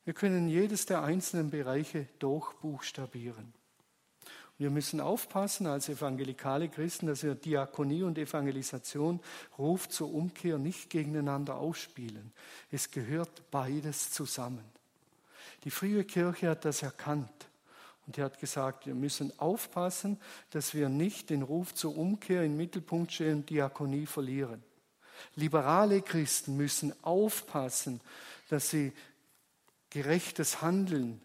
Wir 0.05 0.13
können 0.13 0.49
jedes 0.49 0.85
der 0.85 1.03
einzelnen 1.03 1.51
Bereiche 1.51 2.09
durchbuchstabieren. 2.19 3.55
Wir 4.59 4.71
müssen 4.71 5.01
aufpassen 5.01 5.67
als 5.67 5.89
evangelikale 5.89 6.69
Christen, 6.69 7.07
dass 7.07 7.23
wir 7.23 7.35
Diakonie 7.35 8.03
und 8.03 8.19
Evangelisation, 8.19 9.21
Ruf 9.59 9.89
zur 9.89 10.13
Umkehr 10.13 10.59
nicht 10.59 10.91
gegeneinander 10.91 11.57
ausspielen. 11.57 12.33
Es 12.71 12.91
gehört 12.91 13.51
beides 13.51 14.11
zusammen. 14.13 14.74
Die 15.65 15.71
frühe 15.71 16.05
Kirche 16.05 16.51
hat 16.51 16.65
das 16.65 16.83
erkannt 16.83 17.49
und 18.07 18.17
die 18.17 18.23
hat 18.23 18.39
gesagt, 18.39 18.87
wir 18.87 18.95
müssen 18.95 19.37
aufpassen, 19.39 20.21
dass 20.51 20.75
wir 20.75 20.89
nicht 20.89 21.31
den 21.31 21.43
Ruf 21.43 21.75
zur 21.75 21.97
Umkehr 21.97 22.43
in 22.43 22.53
den 22.53 22.57
Mittelpunkt 22.59 23.13
stellen 23.13 23.39
und 23.39 23.51
Diakonie 23.51 24.07
verlieren. 24.07 24.63
Liberale 25.37 26.03
Christen 26.03 26.57
müssen 26.57 26.93
aufpassen, 27.03 28.01
dass 28.51 28.71
sie 28.71 28.93
gerechtes 29.91 30.61
Handeln 30.61 31.23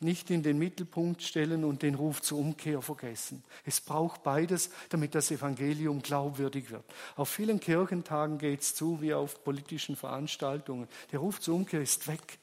nicht 0.00 0.30
in 0.30 0.42
den 0.42 0.58
Mittelpunkt 0.58 1.22
stellen 1.22 1.62
und 1.62 1.82
den 1.82 1.94
Ruf 1.94 2.22
zur 2.22 2.38
Umkehr 2.38 2.82
vergessen. 2.82 3.44
Es 3.64 3.80
braucht 3.80 4.24
beides, 4.24 4.70
damit 4.88 5.14
das 5.14 5.30
Evangelium 5.30 6.02
glaubwürdig 6.02 6.70
wird. 6.70 6.84
Auf 7.14 7.28
vielen 7.28 7.60
Kirchentagen 7.60 8.38
geht 8.38 8.62
es 8.62 8.74
zu 8.74 9.00
wie 9.00 9.14
auf 9.14 9.44
politischen 9.44 9.94
Veranstaltungen. 9.94 10.88
Der 11.12 11.20
Ruf 11.20 11.40
zur 11.40 11.54
Umkehr 11.54 11.82
ist 11.82 12.08
weg. 12.08 12.38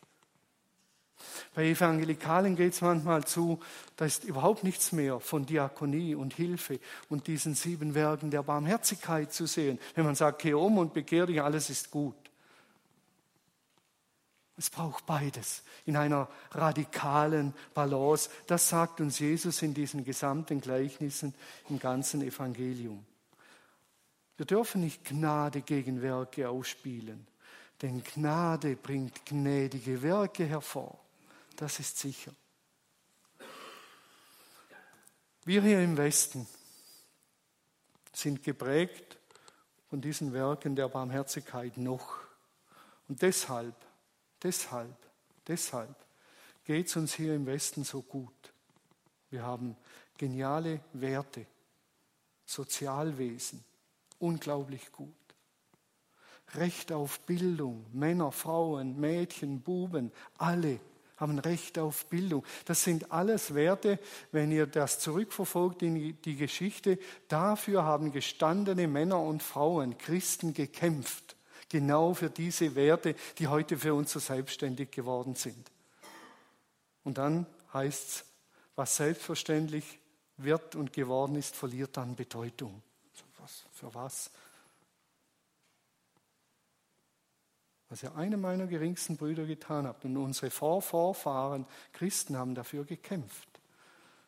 Bei 1.53 1.65
Evangelikalen 1.65 2.55
geht 2.55 2.73
es 2.73 2.81
manchmal 2.81 3.25
zu, 3.25 3.59
da 3.97 4.05
ist 4.05 4.23
überhaupt 4.23 4.63
nichts 4.63 4.91
mehr 4.91 5.19
von 5.19 5.45
Diakonie 5.45 6.15
und 6.15 6.33
Hilfe 6.33 6.79
und 7.09 7.27
diesen 7.27 7.55
sieben 7.55 7.95
Werken 7.95 8.31
der 8.31 8.43
Barmherzigkeit 8.43 9.33
zu 9.33 9.45
sehen. 9.45 9.79
Wenn 9.95 10.05
man 10.05 10.15
sagt, 10.15 10.41
geh 10.41 10.53
um 10.53 10.77
und 10.77 10.93
bekehr 10.93 11.25
dich, 11.25 11.41
alles 11.41 11.69
ist 11.69 11.91
gut. 11.91 12.15
Es 14.59 14.69
braucht 14.69 15.05
beides 15.05 15.63
in 15.85 15.95
einer 15.95 16.27
radikalen 16.51 17.53
Balance. 17.73 18.29
Das 18.45 18.67
sagt 18.67 18.99
uns 18.99 19.17
Jesus 19.17 19.61
in 19.61 19.73
diesen 19.73 20.03
gesamten 20.03 20.59
Gleichnissen 20.59 21.33
im 21.69 21.79
ganzen 21.79 22.21
Evangelium. 22.21 23.05
Wir 24.35 24.45
dürfen 24.45 24.81
nicht 24.81 25.05
Gnade 25.05 25.61
gegen 25.61 26.01
Werke 26.01 26.49
ausspielen, 26.49 27.25
denn 27.81 28.03
Gnade 28.03 28.75
bringt 28.75 29.25
gnädige 29.25 30.01
Werke 30.01 30.45
hervor. 30.45 30.99
Das 31.59 31.79
ist 31.79 31.97
sicher. 31.97 32.33
Wir 35.45 35.61
hier 35.61 35.81
im 35.81 35.97
Westen 35.97 36.47
sind 38.13 38.43
geprägt 38.43 39.17
von 39.89 40.01
diesen 40.01 40.33
Werken 40.33 40.75
der 40.75 40.87
Barmherzigkeit 40.87 41.77
noch. 41.77 42.19
Und 43.07 43.21
deshalb 43.21 43.75
Deshalb, 44.41 44.95
deshalb 45.47 45.95
geht 46.63 46.87
es 46.87 46.95
uns 46.95 47.13
hier 47.13 47.35
im 47.35 47.45
Westen 47.45 47.83
so 47.83 48.01
gut. 48.01 48.53
Wir 49.29 49.43
haben 49.43 49.75
geniale 50.17 50.81
Werte, 50.93 51.45
Sozialwesen, 52.45 53.63
unglaublich 54.17 54.91
gut. 54.91 55.13
Recht 56.55 56.91
auf 56.91 57.19
Bildung, 57.21 57.85
Männer, 57.91 58.31
Frauen, 58.31 58.99
Mädchen, 58.99 59.61
Buben, 59.61 60.11
alle 60.37 60.79
haben 61.19 61.39
Recht 61.39 61.77
auf 61.77 62.05
Bildung. 62.05 62.43
Das 62.65 62.83
sind 62.83 63.11
alles 63.11 63.53
Werte, 63.53 63.99
wenn 64.31 64.51
ihr 64.51 64.67
das 64.67 64.99
zurückverfolgt 64.99 65.81
in 65.81 66.19
die 66.21 66.35
Geschichte, 66.35 66.97
dafür 67.27 67.83
haben 67.83 68.11
gestandene 68.11 68.87
Männer 68.87 69.21
und 69.21 69.43
Frauen, 69.43 69.97
Christen 69.97 70.53
gekämpft 70.53 71.35
genau 71.69 72.13
für 72.13 72.29
diese 72.29 72.75
Werte, 72.75 73.15
die 73.37 73.47
heute 73.47 73.77
für 73.77 73.93
uns 73.93 74.11
so 74.11 74.19
selbstständig 74.19 74.91
geworden 74.91 75.35
sind. 75.35 75.71
Und 77.03 77.17
dann 77.17 77.45
heißt 77.73 78.07
es, 78.07 78.25
was 78.75 78.95
selbstverständlich 78.95 79.99
wird 80.37 80.75
und 80.75 80.91
geworden 80.93 81.35
ist, 81.35 81.55
verliert 81.55 81.95
dann 81.97 82.15
Bedeutung. 82.15 82.81
Was, 83.37 83.65
für 83.71 83.93
was? 83.93 84.31
Was 87.89 88.01
ja 88.01 88.13
einer 88.13 88.37
meiner 88.37 88.67
geringsten 88.67 89.17
Brüder 89.17 89.45
getan 89.45 89.87
hat. 89.87 90.05
Und 90.05 90.15
unsere 90.17 90.51
Vorvorfahren, 90.51 91.65
Christen, 91.91 92.37
haben 92.37 92.55
dafür 92.55 92.85
gekämpft, 92.85 93.49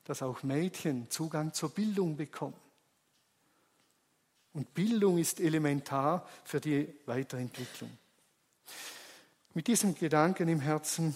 dass 0.04 0.24
auch 0.24 0.44
Mädchen 0.44 1.10
Zugang 1.10 1.54
zur 1.54 1.70
Bildung 1.70 2.18
bekommen. 2.18 2.56
Und 4.54 4.74
Bildung 4.74 5.18
ist 5.18 5.40
elementar 5.40 6.28
für 6.44 6.60
die 6.60 6.94
Weiterentwicklung. 7.06 7.96
Mit 9.54 9.68
diesem 9.68 9.96
Gedanken 9.96 10.48
im 10.48 10.60
Herzen, 10.60 11.16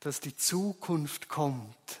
dass 0.00 0.20
die 0.20 0.36
Zukunft 0.36 1.28
kommt 1.28 2.00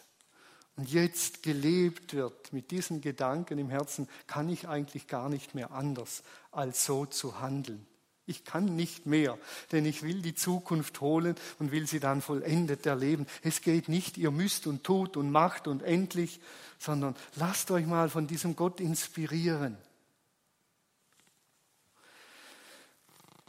und 0.76 0.92
jetzt 0.92 1.42
gelebt 1.42 2.12
wird, 2.12 2.52
mit 2.52 2.70
diesen 2.70 3.00
Gedanken 3.00 3.58
im 3.58 3.70
Herzen 3.70 4.08
kann 4.26 4.48
ich 4.50 4.68
eigentlich 4.68 5.08
gar 5.08 5.28
nicht 5.28 5.54
mehr 5.54 5.70
anders, 5.70 6.22
als 6.52 6.84
so 6.84 7.06
zu 7.06 7.40
handeln. 7.40 7.86
Ich 8.26 8.44
kann 8.44 8.76
nicht 8.76 9.06
mehr, 9.06 9.38
denn 9.72 9.86
ich 9.86 10.02
will 10.02 10.20
die 10.20 10.34
Zukunft 10.34 11.00
holen 11.00 11.36
und 11.58 11.70
will 11.70 11.86
sie 11.86 12.00
dann 12.00 12.20
vollendet 12.20 12.84
erleben. 12.84 13.26
Es 13.42 13.62
geht 13.62 13.88
nicht, 13.88 14.18
ihr 14.18 14.32
müsst 14.32 14.66
und 14.66 14.82
tut 14.82 15.16
und 15.16 15.30
macht 15.30 15.68
und 15.68 15.82
endlich, 15.82 16.40
sondern 16.78 17.14
lasst 17.36 17.70
euch 17.70 17.86
mal 17.86 18.10
von 18.10 18.26
diesem 18.26 18.56
Gott 18.56 18.80
inspirieren. 18.80 19.78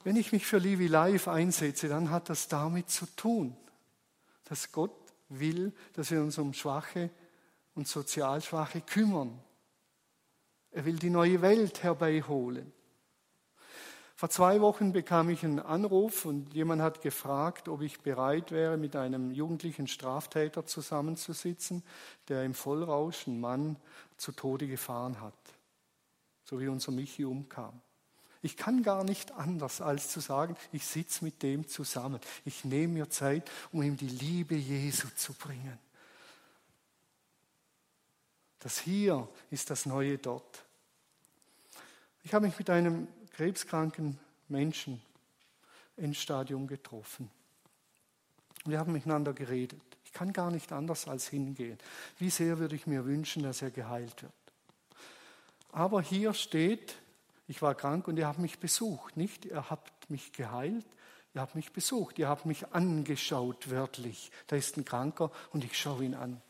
Wenn 0.03 0.15
ich 0.15 0.31
mich 0.31 0.45
für 0.45 0.59
Livi 0.59 0.87
Life 0.87 1.29
einsetze, 1.29 1.89
dann 1.89 2.11
hat 2.11 2.29
das 2.29 2.47
damit 2.47 2.89
zu 2.89 3.07
tun, 3.07 3.57
dass 4.45 4.71
Gott 4.71 5.06
will, 5.29 5.73
dass 5.93 6.11
wir 6.11 6.21
uns 6.21 6.37
um 6.37 6.53
Schwache 6.53 7.09
und 7.75 7.87
sozial 7.87 8.41
Schwache 8.41 8.81
kümmern. 8.81 9.39
Er 10.71 10.85
will 10.85 10.97
die 10.97 11.09
neue 11.09 11.41
Welt 11.41 11.83
herbeiholen. 11.83 12.71
Vor 14.15 14.31
zwei 14.31 14.61
Wochen 14.61 14.93
bekam 14.93 15.29
ich 15.29 15.43
einen 15.43 15.59
Anruf 15.59 16.25
und 16.25 16.55
jemand 16.55 16.81
hat 16.81 17.01
gefragt, 17.01 17.69
ob 17.69 17.83
ich 17.83 17.99
bereit 17.99 18.51
wäre, 18.51 18.75
mit 18.75 18.95
einem 18.95 19.29
jugendlichen 19.31 19.87
Straftäter 19.87 20.65
zusammenzusitzen, 20.65 21.83
der 22.27 22.43
im 22.43 22.55
Vollrausch 22.55 23.27
einen 23.27 23.39
Mann 23.39 23.75
zu 24.17 24.31
Tode 24.31 24.67
gefahren 24.67 25.21
hat, 25.21 25.37
so 26.43 26.59
wie 26.59 26.67
unser 26.67 26.91
Michi 26.91 27.25
umkam. 27.25 27.79
Ich 28.41 28.55
kann 28.55 28.83
gar 28.83 29.03
nicht 29.03 29.31
anders, 29.31 29.81
als 29.81 30.09
zu 30.09 30.19
sagen, 30.19 30.55
ich 30.71 30.85
sitze 30.85 31.23
mit 31.23 31.41
dem 31.43 31.67
zusammen. 31.67 32.19
Ich 32.45 32.63
nehme 32.63 32.93
mir 32.93 33.09
Zeit, 33.09 33.49
um 33.71 33.81
ihm 33.81 33.97
die 33.97 34.07
Liebe 34.07 34.55
Jesu 34.55 35.07
zu 35.15 35.33
bringen. 35.33 35.77
Das 38.59 38.79
hier 38.79 39.27
ist 39.51 39.69
das 39.69 39.85
Neue 39.85 40.17
dort. 40.17 40.63
Ich 42.23 42.33
habe 42.33 42.45
mich 42.45 42.57
mit 42.57 42.69
einem 42.69 43.07
krebskranken 43.31 44.19
Menschen 44.49 45.01
Endstadium 45.95 46.67
getroffen. 46.67 47.29
Wir 48.65 48.79
haben 48.79 48.91
miteinander 48.91 49.33
geredet. 49.33 49.81
Ich 50.03 50.13
kann 50.13 50.33
gar 50.33 50.51
nicht 50.51 50.71
anders 50.71 51.07
als 51.07 51.27
hingehen. 51.27 51.77
Wie 52.17 52.29
sehr 52.29 52.59
würde 52.59 52.75
ich 52.75 52.87
mir 52.87 53.05
wünschen, 53.05 53.43
dass 53.43 53.61
er 53.61 53.71
geheilt 53.71 54.23
wird. 54.23 54.33
Aber 55.71 56.01
hier 56.01 56.33
steht, 56.33 56.95
ich 57.47 57.61
war 57.61 57.75
krank 57.75 58.07
und 58.07 58.17
ihr 58.17 58.27
habt 58.27 58.39
mich 58.39 58.59
besucht. 58.59 59.17
Nicht, 59.17 59.45
ihr 59.45 59.69
habt 59.69 60.09
mich 60.09 60.33
geheilt, 60.33 60.85
ihr 61.33 61.41
habt 61.41 61.55
mich 61.55 61.71
besucht. 61.71 62.19
Ihr 62.19 62.27
habt 62.27 62.45
mich 62.45 62.73
angeschaut, 62.73 63.69
wörtlich. 63.69 64.31
Da 64.47 64.55
ist 64.55 64.77
ein 64.77 64.85
Kranker 64.85 65.31
und 65.51 65.63
ich 65.63 65.77
schaue 65.77 66.03
ihn 66.03 66.15
an. 66.15 66.41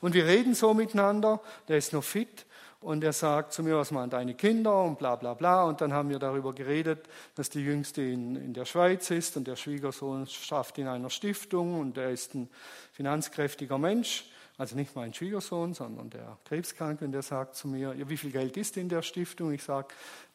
Und 0.00 0.14
wir 0.14 0.26
reden 0.26 0.54
so 0.54 0.74
miteinander, 0.74 1.40
der 1.68 1.78
ist 1.78 1.92
noch 1.92 2.04
fit 2.04 2.46
und 2.80 3.04
er 3.04 3.12
sagt 3.12 3.52
zu 3.52 3.62
mir, 3.62 3.76
was 3.76 3.90
machen 3.90 4.10
deine 4.10 4.34
Kinder 4.34 4.84
und 4.84 4.98
bla 4.98 5.14
bla 5.16 5.34
bla. 5.34 5.64
Und 5.64 5.80
dann 5.80 5.92
haben 5.92 6.08
wir 6.08 6.18
darüber 6.18 6.54
geredet, 6.54 7.06
dass 7.34 7.50
die 7.50 7.60
Jüngste 7.60 8.02
in, 8.02 8.36
in 8.36 8.54
der 8.54 8.64
Schweiz 8.64 9.10
ist 9.10 9.36
und 9.36 9.46
der 9.46 9.56
Schwiegersohn 9.56 10.26
schafft 10.26 10.78
in 10.78 10.88
einer 10.88 11.10
Stiftung 11.10 11.78
und 11.78 11.98
er 11.98 12.10
ist 12.10 12.34
ein 12.34 12.48
finanzkräftiger 12.92 13.78
Mensch. 13.78 14.30
Also 14.60 14.76
nicht 14.76 14.94
mein 14.94 15.14
Schwiegersohn, 15.14 15.72
sondern 15.72 16.10
der 16.10 16.36
Krebskranke. 16.44 17.06
Und 17.06 17.12
der 17.12 17.22
sagt 17.22 17.54
zu 17.54 17.66
mir, 17.66 17.94
ja, 17.94 18.06
wie 18.10 18.18
viel 18.18 18.30
Geld 18.30 18.58
ist 18.58 18.76
in 18.76 18.90
der 18.90 19.00
Stiftung? 19.00 19.52
Ich 19.52 19.62
sage 19.62 19.88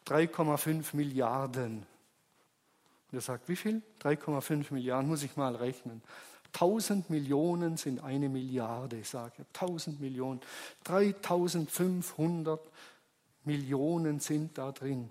3,5 0.08 0.96
Milliarden. 0.96 1.86
Und 3.12 3.18
er 3.18 3.20
sagt, 3.20 3.48
wie 3.48 3.54
viel? 3.54 3.82
3,5 4.02 4.72
Milliarden, 4.74 5.08
muss 5.08 5.22
ich 5.22 5.36
mal 5.36 5.54
rechnen. 5.54 6.02
1000 6.54 7.08
Millionen 7.08 7.76
sind 7.76 8.02
eine 8.02 8.28
Milliarde, 8.28 9.04
sage 9.04 9.32
ich. 9.38 9.60
1000 9.60 10.00
Millionen. 10.00 10.40
3500 10.82 12.60
Millionen 13.44 14.18
sind 14.18 14.58
da 14.58 14.72
drin. 14.72 15.08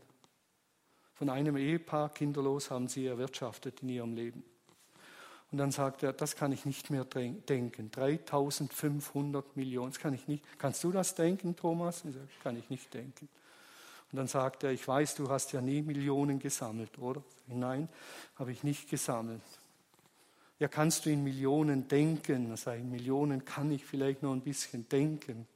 Von 1.14 1.30
einem 1.30 1.56
Ehepaar 1.56 2.10
kinderlos 2.10 2.70
haben 2.70 2.90
sie 2.90 3.06
erwirtschaftet 3.06 3.82
in 3.82 3.88
ihrem 3.88 4.14
Leben. 4.14 4.44
Und 5.56 5.60
dann 5.60 5.72
sagt 5.72 6.04
er, 6.04 6.12
das 6.12 6.36
kann 6.36 6.52
ich 6.52 6.66
nicht 6.66 6.90
mehr 6.90 7.06
denken. 7.06 7.90
3500 7.90 9.56
Millionen, 9.56 9.90
das 9.90 10.02
kann 10.02 10.14
ich 10.14 10.28
nicht. 10.28 10.44
Kannst 10.58 10.84
du 10.84 10.92
das 10.92 11.16
denken, 11.16 11.56
Thomas? 11.56 12.04
Ich 12.04 12.14
sage, 12.14 12.28
kann 12.44 12.58
ich 12.58 12.70
nicht 12.70 12.94
denken. 12.94 13.30
Und 14.12 14.18
dann 14.18 14.28
sagt 14.28 14.66
er, 14.66 14.72
ich 14.72 14.86
weiß, 14.86 15.16
du 15.16 15.30
hast 15.30 15.54
ja 15.54 15.62
nie 15.62 15.82
Millionen 15.82 16.40
gesammelt, 16.40 17.00
oder? 17.00 17.24
Nein, 17.48 17.88
habe 18.38 18.52
ich 18.52 18.66
nicht 18.66 18.90
gesammelt. 18.90 19.42
Ja, 20.60 20.68
kannst 20.68 21.06
du 21.06 21.10
in 21.10 21.24
Millionen 21.24 21.88
denken? 21.88 22.52
Also 22.52 22.72
in 22.72 22.92
Millionen 22.92 23.46
kann 23.46 23.72
ich 23.72 23.86
vielleicht 23.86 24.24
noch 24.24 24.34
ein 24.34 24.42
bisschen 24.42 24.90
denken. 24.90 25.48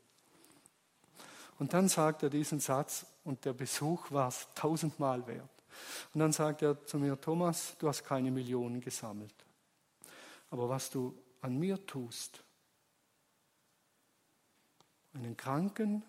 Und 1.57 1.73
dann 1.73 1.89
sagt 1.89 2.23
er 2.23 2.29
diesen 2.29 2.61
Satz, 2.61 3.05
und 3.25 3.43
der 3.43 3.51
Besuch 3.51 4.11
war 4.11 4.29
es 4.29 4.47
tausendmal 4.55 5.27
wert. 5.27 5.49
Und 6.13 6.21
dann 6.21 6.31
sagt 6.31 6.61
er 6.61 6.85
zu 6.85 6.99
mir, 6.99 7.19
Thomas, 7.19 7.75
du 7.79 7.89
hast 7.89 8.05
keine 8.05 8.31
Millionen 8.31 8.79
gesammelt. 8.79 9.33
Aber 10.49 10.69
was 10.69 10.89
du 10.89 11.15
an 11.41 11.57
mir 11.57 11.85
tust, 11.85 12.43
einen 15.13 15.37
Kranken, 15.37 16.03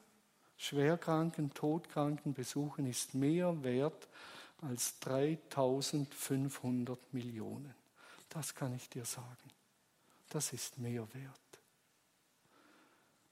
Schwerkranken, 0.56 1.54
Todkranken 1.54 2.34
besuchen, 2.34 2.86
ist 2.86 3.14
mehr 3.14 3.62
wert 3.62 4.08
als 4.60 4.98
3500 5.00 7.14
Millionen. 7.14 7.74
Das 8.28 8.54
kann 8.54 8.74
ich 8.74 8.88
dir 8.88 9.04
sagen. 9.04 9.50
Das 10.28 10.52
ist 10.52 10.78
mehr 10.78 11.12
wert. 11.14 11.40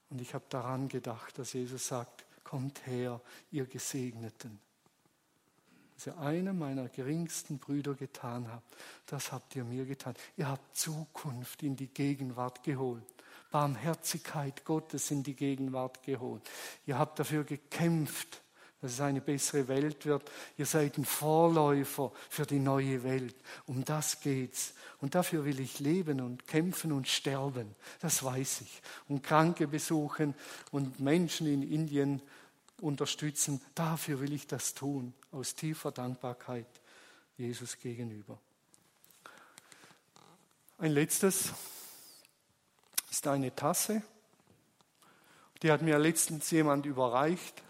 Und 0.09 0.21
ich 0.21 0.33
habe 0.33 0.45
daran 0.49 0.89
gedacht, 0.89 1.37
dass 1.37 1.53
Jesus 1.53 1.87
sagt, 1.87 2.25
kommt 2.43 2.85
her, 2.87 3.21
ihr 3.51 3.65
Gesegneten. 3.65 4.59
Was 5.99 6.07
ihr 6.07 6.17
einem 6.17 6.57
meiner 6.57 6.87
geringsten 6.87 7.59
Brüder 7.59 7.93
getan 7.93 8.49
habt, 8.49 8.73
das 9.07 9.33
habt 9.33 9.53
ihr 9.57 9.65
mir 9.65 9.83
getan. 9.83 10.13
Ihr 10.37 10.47
habt 10.47 10.73
Zukunft 10.73 11.61
in 11.61 11.75
die 11.75 11.87
Gegenwart 11.87 12.63
geholt. 12.63 13.03
Barmherzigkeit 13.51 14.63
Gottes 14.63 15.11
in 15.11 15.23
die 15.23 15.33
Gegenwart 15.33 16.01
geholt. 16.03 16.41
Ihr 16.85 16.97
habt 16.97 17.19
dafür 17.19 17.43
gekämpft, 17.43 18.41
dass 18.79 18.93
es 18.93 19.01
eine 19.01 19.19
bessere 19.19 19.67
Welt 19.67 20.05
wird. 20.05 20.23
Ihr 20.57 20.65
seid 20.65 20.97
ein 20.97 21.03
Vorläufer 21.03 22.13
für 22.29 22.45
die 22.45 22.59
neue 22.59 23.03
Welt. 23.03 23.35
Um 23.65 23.83
das 23.83 24.21
geht's. 24.21 24.75
Und 25.01 25.15
dafür 25.15 25.43
will 25.43 25.59
ich 25.59 25.81
leben 25.81 26.21
und 26.21 26.47
kämpfen 26.47 26.93
und 26.93 27.09
sterben. 27.09 27.75
Das 27.99 28.23
weiß 28.23 28.61
ich. 28.61 28.81
Und 29.09 29.21
Kranke 29.21 29.67
besuchen 29.67 30.33
und 30.71 31.01
Menschen 31.01 31.45
in 31.45 31.61
Indien 31.61 32.21
unterstützen. 32.81 33.61
Dafür 33.75 34.19
will 34.19 34.33
ich 34.33 34.47
das 34.47 34.73
tun. 34.73 35.13
Aus 35.31 35.55
tiefer 35.55 35.91
Dankbarkeit 35.91 36.67
Jesus 37.37 37.77
gegenüber. 37.77 38.39
Ein 40.77 40.91
letztes 40.91 41.53
ist 43.09 43.27
eine 43.27 43.53
Tasse. 43.55 44.01
Die 45.61 45.71
hat 45.71 45.81
mir 45.81 45.99
letztens 45.99 46.51
jemand 46.51 46.85
überreicht. 46.85 47.61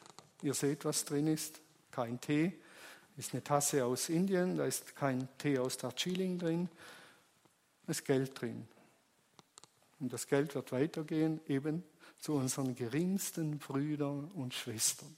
Ihr 0.42 0.54
seht, 0.54 0.86
was 0.86 1.06
drin 1.06 1.28
ist. 1.28 1.60
Kein 1.92 2.22
Tee. 2.22 2.54
Ist 3.18 3.34
eine 3.34 3.44
Tasse 3.44 3.84
aus 3.84 4.08
Indien, 4.08 4.56
da 4.56 4.66
ist 4.66 4.96
kein 4.96 5.28
Tee 5.38 5.60
aus 5.60 5.76
Darjeeling 5.76 6.40
drin. 6.40 6.70
Da 7.86 7.92
ist 7.92 8.06
Geld 8.06 8.40
drin. 8.40 8.66
Und 10.00 10.14
das 10.14 10.28
Geld 10.28 10.56
wird 10.56 10.72
weitergehen 10.72 11.42
eben 11.48 11.84
zu 12.20 12.34
unseren 12.34 12.76
geringsten 12.76 13.60
Brüdern 13.60 14.30
und 14.32 14.54
Schwestern. 14.54 15.16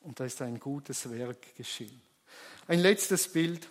Und 0.00 0.20
da 0.20 0.24
ist 0.24 0.40
ein 0.42 0.58
gutes 0.58 1.10
Werk 1.10 1.56
geschehen. 1.56 2.00
Ein 2.66 2.80
letztes 2.80 3.32
Bild, 3.32 3.68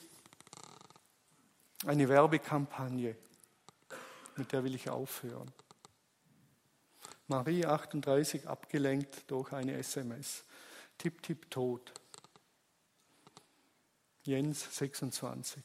eine 1.86 2.09
Werbekampagne, 2.09 3.15
mit 4.36 4.51
der 4.51 4.63
will 4.63 4.76
ich 4.76 4.89
aufhören. 4.89 5.51
Marie 7.28 7.65
38 7.65 8.47
abgelenkt 8.47 9.30
durch 9.30 9.53
eine 9.53 9.74
SMS. 9.78 10.43
Tipp, 10.97 11.22
tipp, 11.22 11.49
tot. 11.51 11.93
Jens 14.24 14.76
26. 14.78 15.63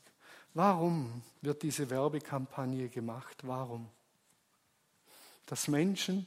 Warum 0.53 1.23
wird 1.41 1.63
diese 1.63 1.91
Werbekampagne 1.91 2.89
gemacht? 2.89 3.39
Warum? 3.43 3.91
Dass 5.47 5.69
Menschen 5.69 6.27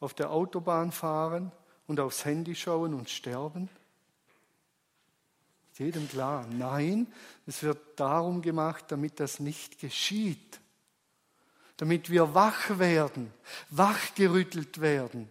auf 0.00 0.14
der 0.14 0.30
Autobahn 0.30 0.92
fahren 0.92 1.52
und 1.86 2.00
aufs 2.00 2.24
Handy 2.24 2.54
schauen 2.54 2.94
und 2.94 3.10
sterben? 3.10 3.68
Jedem 5.74 6.08
klar, 6.08 6.46
nein, 6.50 7.06
es 7.46 7.62
wird 7.62 7.78
darum 8.00 8.40
gemacht, 8.40 8.86
damit 8.88 9.20
das 9.20 9.40
nicht 9.40 9.78
geschieht 9.78 10.60
damit 11.76 12.10
wir 12.10 12.34
wach 12.34 12.78
werden, 12.78 13.32
wachgerüttelt 13.70 14.80
werden. 14.80 15.28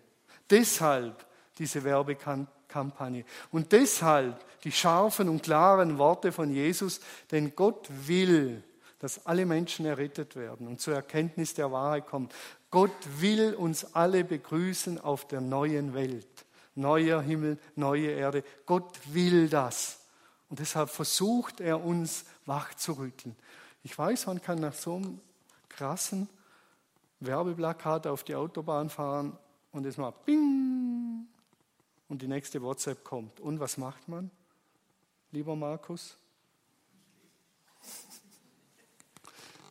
Deshalb 0.50 1.26
diese 1.58 1.84
Werbekampagne. 1.84 3.26
Und 3.52 3.72
deshalb 3.72 4.44
die 4.64 4.72
scharfen 4.72 5.30
und 5.30 5.44
klaren 5.44 5.98
Worte 5.98 6.32
von 6.32 6.52
Jesus, 6.52 7.00
denn 7.32 7.56
Gott 7.56 7.88
will, 7.90 8.64
dass 9.00 9.26
alle 9.26 9.46
Menschen 9.46 9.86
errettet 9.86 10.36
werden 10.36 10.68
und 10.68 10.82
zur 10.82 10.96
Erkenntnis 10.96 11.54
der 11.54 11.72
Wahrheit 11.72 12.08
kommen. 12.08 12.30
Gott 12.72 12.92
will 13.20 13.54
uns 13.54 13.94
alle 13.94 14.24
begrüßen 14.24 15.00
auf 15.00 15.28
der 15.28 15.42
neuen 15.42 15.94
Welt. 15.94 16.46
Neuer 16.76 17.22
Himmel, 17.22 17.58
neue 17.76 18.10
Erde. 18.10 18.44
Gott 18.66 19.00
will 19.14 19.48
das. 19.48 20.02
Und 20.50 20.60
deshalb 20.60 20.90
versucht 20.90 21.62
er 21.62 21.84
uns 21.84 22.26
wach 22.46 22.74
zu 22.74 22.94
rütteln. 22.94 23.36
Ich 23.84 23.98
weiß, 23.98 24.28
man 24.28 24.42
kann 24.42 24.60
nach 24.60 24.74
so 24.74 24.96
einem 24.96 25.20
krassen 25.70 26.30
Werbeplakat 27.20 28.08
auf 28.08 28.24
die 28.24 28.36
Autobahn 28.36 28.90
fahren 28.90 29.38
und 29.72 29.86
es 29.86 29.98
macht 29.98 30.26
Bing 30.26 31.28
und 32.08 32.22
die 32.22 32.28
nächste 32.28 32.62
WhatsApp 32.62 33.04
kommt. 33.04 33.40
Und 33.40 33.60
was 33.60 33.78
macht 33.78 34.08
man, 34.08 34.32
lieber 35.32 35.56
Markus? 35.56 36.18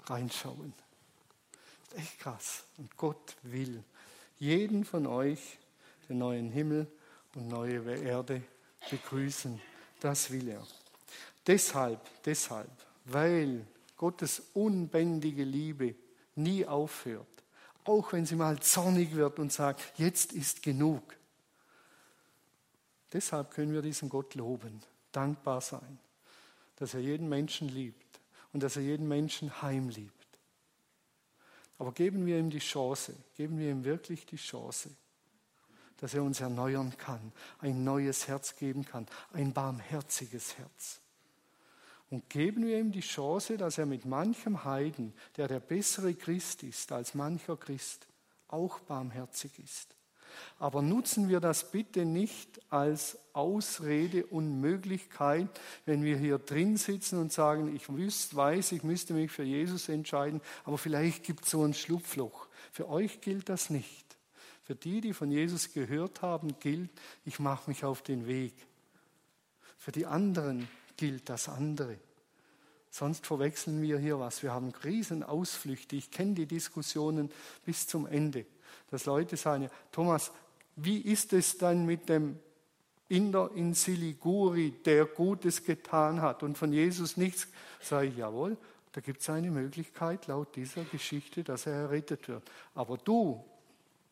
Reinschauen. 0.06 0.72
Das 1.90 1.98
ist 1.98 1.98
echt 1.98 2.18
krass. 2.20 2.64
Und 2.76 2.96
Gott 2.96 3.36
will 3.42 3.82
jeden 4.38 4.84
von 4.84 5.06
euch 5.06 5.58
den 6.08 6.18
neuen 6.18 6.50
Himmel 6.50 6.86
und 7.34 7.48
neue 7.48 7.82
Erde 7.96 8.42
begrüßen. 8.90 9.60
Das 10.00 10.30
will 10.30 10.48
er. 10.48 10.66
Deshalb, 11.46 12.00
deshalb, 12.24 12.70
weil 13.04 13.66
Gottes 13.96 14.42
unbändige 14.54 15.44
Liebe 15.44 15.94
nie 16.34 16.66
aufhört, 16.66 17.26
auch 17.84 18.12
wenn 18.12 18.26
sie 18.26 18.36
mal 18.36 18.58
zornig 18.60 19.14
wird 19.14 19.38
und 19.38 19.52
sagt, 19.52 19.82
jetzt 19.98 20.32
ist 20.32 20.62
genug. 20.62 21.16
Deshalb 23.12 23.52
können 23.52 23.72
wir 23.72 23.82
diesen 23.82 24.08
Gott 24.08 24.34
loben, 24.34 24.82
dankbar 25.12 25.60
sein, 25.60 25.98
dass 26.76 26.94
er 26.94 27.00
jeden 27.00 27.28
Menschen 27.28 27.68
liebt 27.68 28.03
und 28.54 28.62
dass 28.62 28.76
er 28.76 28.82
jeden 28.82 29.06
Menschen 29.06 29.60
heimliebt. 29.60 30.12
Aber 31.76 31.92
geben 31.92 32.24
wir 32.24 32.38
ihm 32.38 32.48
die 32.48 32.60
Chance, 32.60 33.14
geben 33.36 33.58
wir 33.58 33.70
ihm 33.70 33.84
wirklich 33.84 34.24
die 34.24 34.36
Chance, 34.36 34.88
dass 35.98 36.14
er 36.14 36.22
uns 36.22 36.40
erneuern 36.40 36.96
kann, 36.96 37.32
ein 37.58 37.84
neues 37.84 38.26
Herz 38.28 38.56
geben 38.56 38.86
kann, 38.86 39.06
ein 39.34 39.52
barmherziges 39.52 40.56
Herz 40.56 41.02
und 42.14 42.30
geben 42.30 42.64
wir 42.64 42.78
ihm 42.78 42.92
die 42.92 43.00
Chance, 43.00 43.56
dass 43.56 43.76
er 43.76 43.86
mit 43.86 44.04
manchem 44.04 44.64
Heiden, 44.64 45.12
der 45.36 45.48
der 45.48 45.58
bessere 45.58 46.14
Christ 46.14 46.62
ist 46.62 46.92
als 46.92 47.14
mancher 47.14 47.56
Christ, 47.56 48.06
auch 48.46 48.78
barmherzig 48.80 49.58
ist. 49.58 49.96
Aber 50.58 50.82
nutzen 50.82 51.28
wir 51.28 51.40
das 51.40 51.70
bitte 51.70 52.04
nicht 52.04 52.60
als 52.70 53.18
Ausrede 53.32 54.26
und 54.26 54.60
Möglichkeit, 54.60 55.48
wenn 55.86 56.04
wir 56.04 56.16
hier 56.16 56.38
drin 56.38 56.76
sitzen 56.76 57.18
und 57.18 57.32
sagen, 57.32 57.74
ich 57.74 57.88
wüsste, 57.88 58.36
weiß, 58.36 58.72
ich 58.72 58.82
müsste 58.82 59.14
mich 59.14 59.30
für 59.30 59.42
Jesus 59.42 59.88
entscheiden, 59.88 60.40
aber 60.64 60.78
vielleicht 60.78 61.24
gibt 61.24 61.44
es 61.44 61.50
so 61.50 61.64
ein 61.64 61.74
Schlupfloch. 61.74 62.48
Für 62.72 62.88
euch 62.88 63.20
gilt 63.20 63.48
das 63.48 63.70
nicht. 63.70 64.04
Für 64.62 64.74
die, 64.74 65.00
die 65.00 65.12
von 65.12 65.30
Jesus 65.30 65.72
gehört 65.72 66.22
haben, 66.22 66.58
gilt, 66.58 66.90
ich 67.24 67.38
mache 67.38 67.68
mich 67.70 67.84
auf 67.84 68.02
den 68.02 68.26
Weg. 68.26 68.54
Für 69.78 69.92
die 69.92 70.06
anderen 70.06 70.66
gilt 70.96 71.28
das 71.28 71.48
andere. 71.48 71.98
Sonst 72.90 73.26
verwechseln 73.26 73.82
wir 73.82 73.98
hier 73.98 74.20
was. 74.20 74.42
Wir 74.42 74.52
haben 74.52 74.72
Riesenausflüchte. 74.84 75.96
Ich 75.96 76.10
kenne 76.12 76.34
die 76.34 76.46
Diskussionen 76.46 77.30
bis 77.64 77.88
zum 77.88 78.06
Ende. 78.06 78.46
Dass 78.90 79.06
Leute 79.06 79.36
sagen, 79.36 79.70
Thomas, 79.92 80.30
wie 80.76 80.98
ist 80.98 81.32
es 81.32 81.58
dann 81.58 81.86
mit 81.86 82.08
dem 82.08 82.38
Inder 83.08 83.50
in 83.54 83.74
Siliguri, 83.74 84.72
der 84.84 85.06
Gutes 85.06 85.64
getan 85.64 86.20
hat 86.20 86.42
und 86.42 86.56
von 86.58 86.72
Jesus 86.72 87.16
nichts? 87.16 87.48
Sage 87.80 88.08
ich, 88.08 88.16
jawohl, 88.16 88.56
da 88.92 89.00
gibt 89.00 89.20
es 89.20 89.30
eine 89.30 89.50
Möglichkeit 89.50 90.26
laut 90.26 90.54
dieser 90.56 90.84
Geschichte, 90.84 91.42
dass 91.44 91.66
er 91.66 91.74
errettet 91.74 92.28
wird. 92.28 92.42
Aber 92.74 92.96
du, 92.96 93.44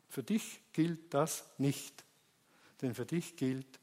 für 0.09 0.23
dich 0.23 0.61
gilt 0.73 1.15
das 1.15 1.45
nicht. 1.59 2.05
Denn 2.83 2.95
für 2.95 3.07
dich 3.07 3.37
gilt, 3.37 3.79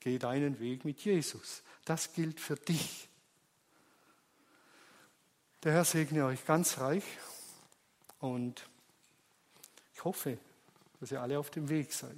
geh 0.00 0.18
deinen 0.18 0.58
Weg 0.60 0.84
mit 0.84 1.00
Jesus. 1.00 1.62
Das 1.84 2.12
gilt 2.12 2.40
für 2.40 2.56
dich. 2.56 3.08
Der 5.62 5.72
Herr 5.72 5.84
segne 5.84 6.24
euch 6.24 6.44
ganz 6.44 6.78
reich 6.78 7.04
und 8.18 8.68
ich 10.00 10.04
hoffe, 10.06 10.38
dass 10.98 11.12
ihr 11.12 11.20
alle 11.20 11.38
auf 11.38 11.50
dem 11.50 11.68
Weg 11.68 11.92
seid. 11.92 12.16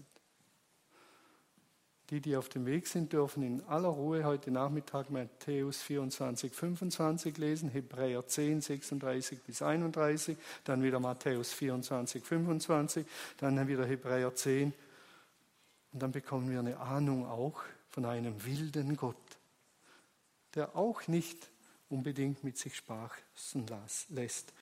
Die, 2.10 2.20
die 2.20 2.36
auf 2.36 2.48
dem 2.48 2.64
Weg 2.64 2.86
sind, 2.86 3.12
dürfen 3.12 3.42
in 3.42 3.60
aller 3.64 3.88
Ruhe 3.88 4.22
heute 4.22 4.52
Nachmittag 4.52 5.10
Matthäus 5.10 5.82
24, 5.82 6.52
25 6.54 7.36
lesen, 7.38 7.70
Hebräer 7.70 8.24
10, 8.24 8.60
36 8.60 9.42
bis 9.42 9.62
31, 9.62 10.36
dann 10.62 10.84
wieder 10.84 11.00
Matthäus 11.00 11.52
24, 11.52 12.22
25, 12.22 13.04
dann 13.38 13.66
wieder 13.66 13.84
Hebräer 13.84 14.32
10. 14.32 14.72
Und 15.92 16.02
dann 16.02 16.12
bekommen 16.12 16.52
wir 16.52 16.60
eine 16.60 16.78
Ahnung 16.78 17.26
auch 17.26 17.64
von 17.88 18.04
einem 18.04 18.44
wilden 18.44 18.96
Gott, 18.96 19.16
der 20.54 20.76
auch 20.76 21.08
nicht 21.08 21.50
unbedingt 21.88 22.44
mit 22.44 22.58
sich 22.58 22.76
spaßen 22.76 23.66
lässt. 24.10 24.52